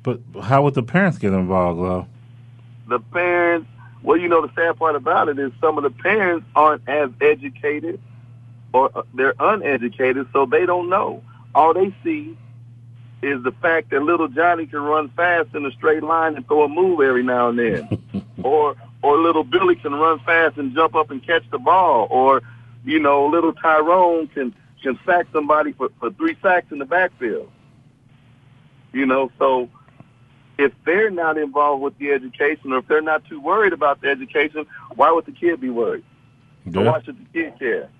[0.02, 2.06] But how would the parents get involved, though?
[2.88, 3.68] The parents,
[4.02, 7.10] well, you know, the sad part about it is some of the parents aren't as
[7.20, 8.00] educated
[8.72, 11.22] or uh, they're uneducated, so they don't know.
[11.54, 12.36] All they see
[13.22, 16.64] is the fact that little Johnny can run fast in a straight line and throw
[16.64, 18.24] a move every now and then.
[18.42, 22.06] or or little Billy can run fast and jump up and catch the ball.
[22.10, 22.42] Or,
[22.84, 27.50] you know, little Tyrone can can sack somebody for, for three sacks in the backfield.
[28.92, 29.70] You know, so
[30.58, 34.08] if they're not involved with the education or if they're not too worried about the
[34.08, 36.04] education, why would the kid be worried?
[36.64, 36.82] Yeah.
[36.82, 37.90] why should the kid care?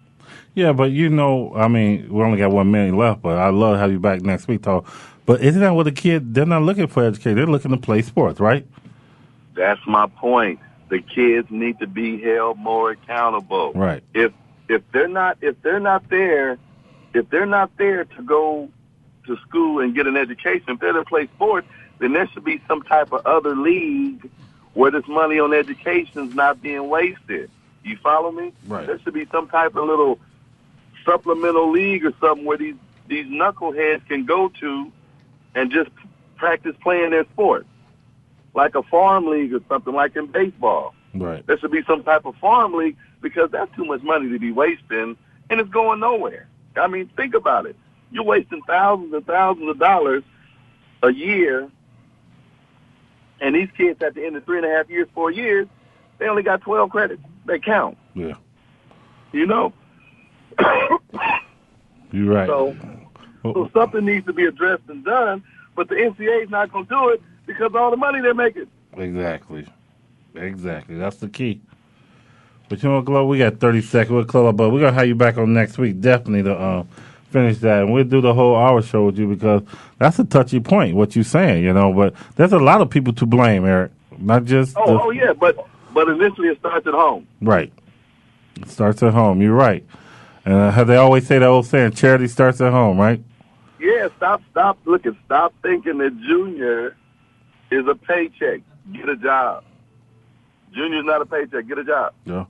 [0.55, 3.75] Yeah, but you know, I mean, we only got one minute left, but I love
[3.75, 4.87] to have you back next week, talk.
[5.25, 6.35] But isn't that what the kid?
[6.35, 8.67] They're not looking for education; they're looking to play sports, right?
[9.55, 10.61] That's my point.
[10.89, 13.73] The kids need to be held more accountable.
[13.75, 14.03] Right.
[14.15, 14.33] If
[14.69, 16.59] if they're not if they're not there,
[17.13, 18.69] if they're not there to go
[19.27, 21.67] to school and get an education, if they're to play sports,
[21.99, 24.31] then there should be some type of other league
[24.75, 27.51] where this money on education is not being wasted.
[27.83, 28.53] You follow me?
[28.67, 28.87] Right.
[28.87, 30.19] There should be some type of little
[31.05, 32.75] supplemental league or something where these
[33.09, 34.93] these knuckleheads can go to
[35.55, 35.91] and just
[36.37, 37.67] practice playing their sport,
[38.55, 40.95] like a farm league or something, like in baseball.
[41.15, 41.47] Right.
[41.47, 44.53] There should be some type of farm league because that's too much money to be
[44.53, 45.17] wasting,
[45.49, 46.49] and it's going nowhere.
[46.77, 47.77] I mean, think about it.
[48.11, 50.23] You're wasting thousands and thousands of dollars
[51.03, 51.71] a year,
[53.41, 55.67] and these kids at the end of three and a half years, four years,
[56.19, 57.23] they only got 12 credits.
[57.47, 58.35] They count, Yeah,
[59.33, 59.73] you know?
[62.13, 62.47] you're right.
[62.49, 62.77] So,
[63.43, 66.89] so something needs to be addressed and done, but the NCAA is not going to
[66.95, 68.67] do it because of all the money they're making.
[68.97, 69.67] Exactly.
[70.35, 70.97] Exactly.
[70.97, 71.61] That's the key.
[72.69, 73.29] But you know what, Glove?
[73.29, 74.11] We got 30 seconds.
[74.11, 76.55] We'll close up, but we're going to have you back on next week, definitely, to
[76.55, 76.85] uh,
[77.31, 77.83] finish that.
[77.83, 79.63] And we'll do the whole hour show with you because
[79.99, 81.93] that's a touchy point, what you're saying, you know.
[81.93, 83.93] But there's a lot of people to blame, Eric.
[84.19, 84.77] Not just.
[84.77, 85.57] Oh, the- oh yeah, but
[85.93, 87.27] but initially it starts at home.
[87.41, 87.73] Right.
[88.61, 89.41] It starts at home.
[89.43, 89.85] You're right.
[90.45, 93.23] And uh, they always say that old saying, charity starts at home, right?
[93.81, 96.97] Yeah, stop, stop looking, stop thinking that junior
[97.71, 98.61] is a paycheck.
[98.93, 99.65] Get a job.
[100.73, 101.67] Junior's not a paycheck.
[101.67, 102.15] Get a job.
[102.25, 102.45] Yeah.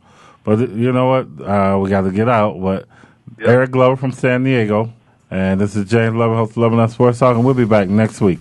[0.45, 1.49] But you know what?
[1.49, 2.61] Uh, we got to get out.
[2.61, 2.87] But
[3.41, 4.93] Eric Glover from San Diego.
[5.31, 7.89] And this is James Loving, host of Loving Up Sports Talk, and we'll be back
[7.89, 8.41] next week.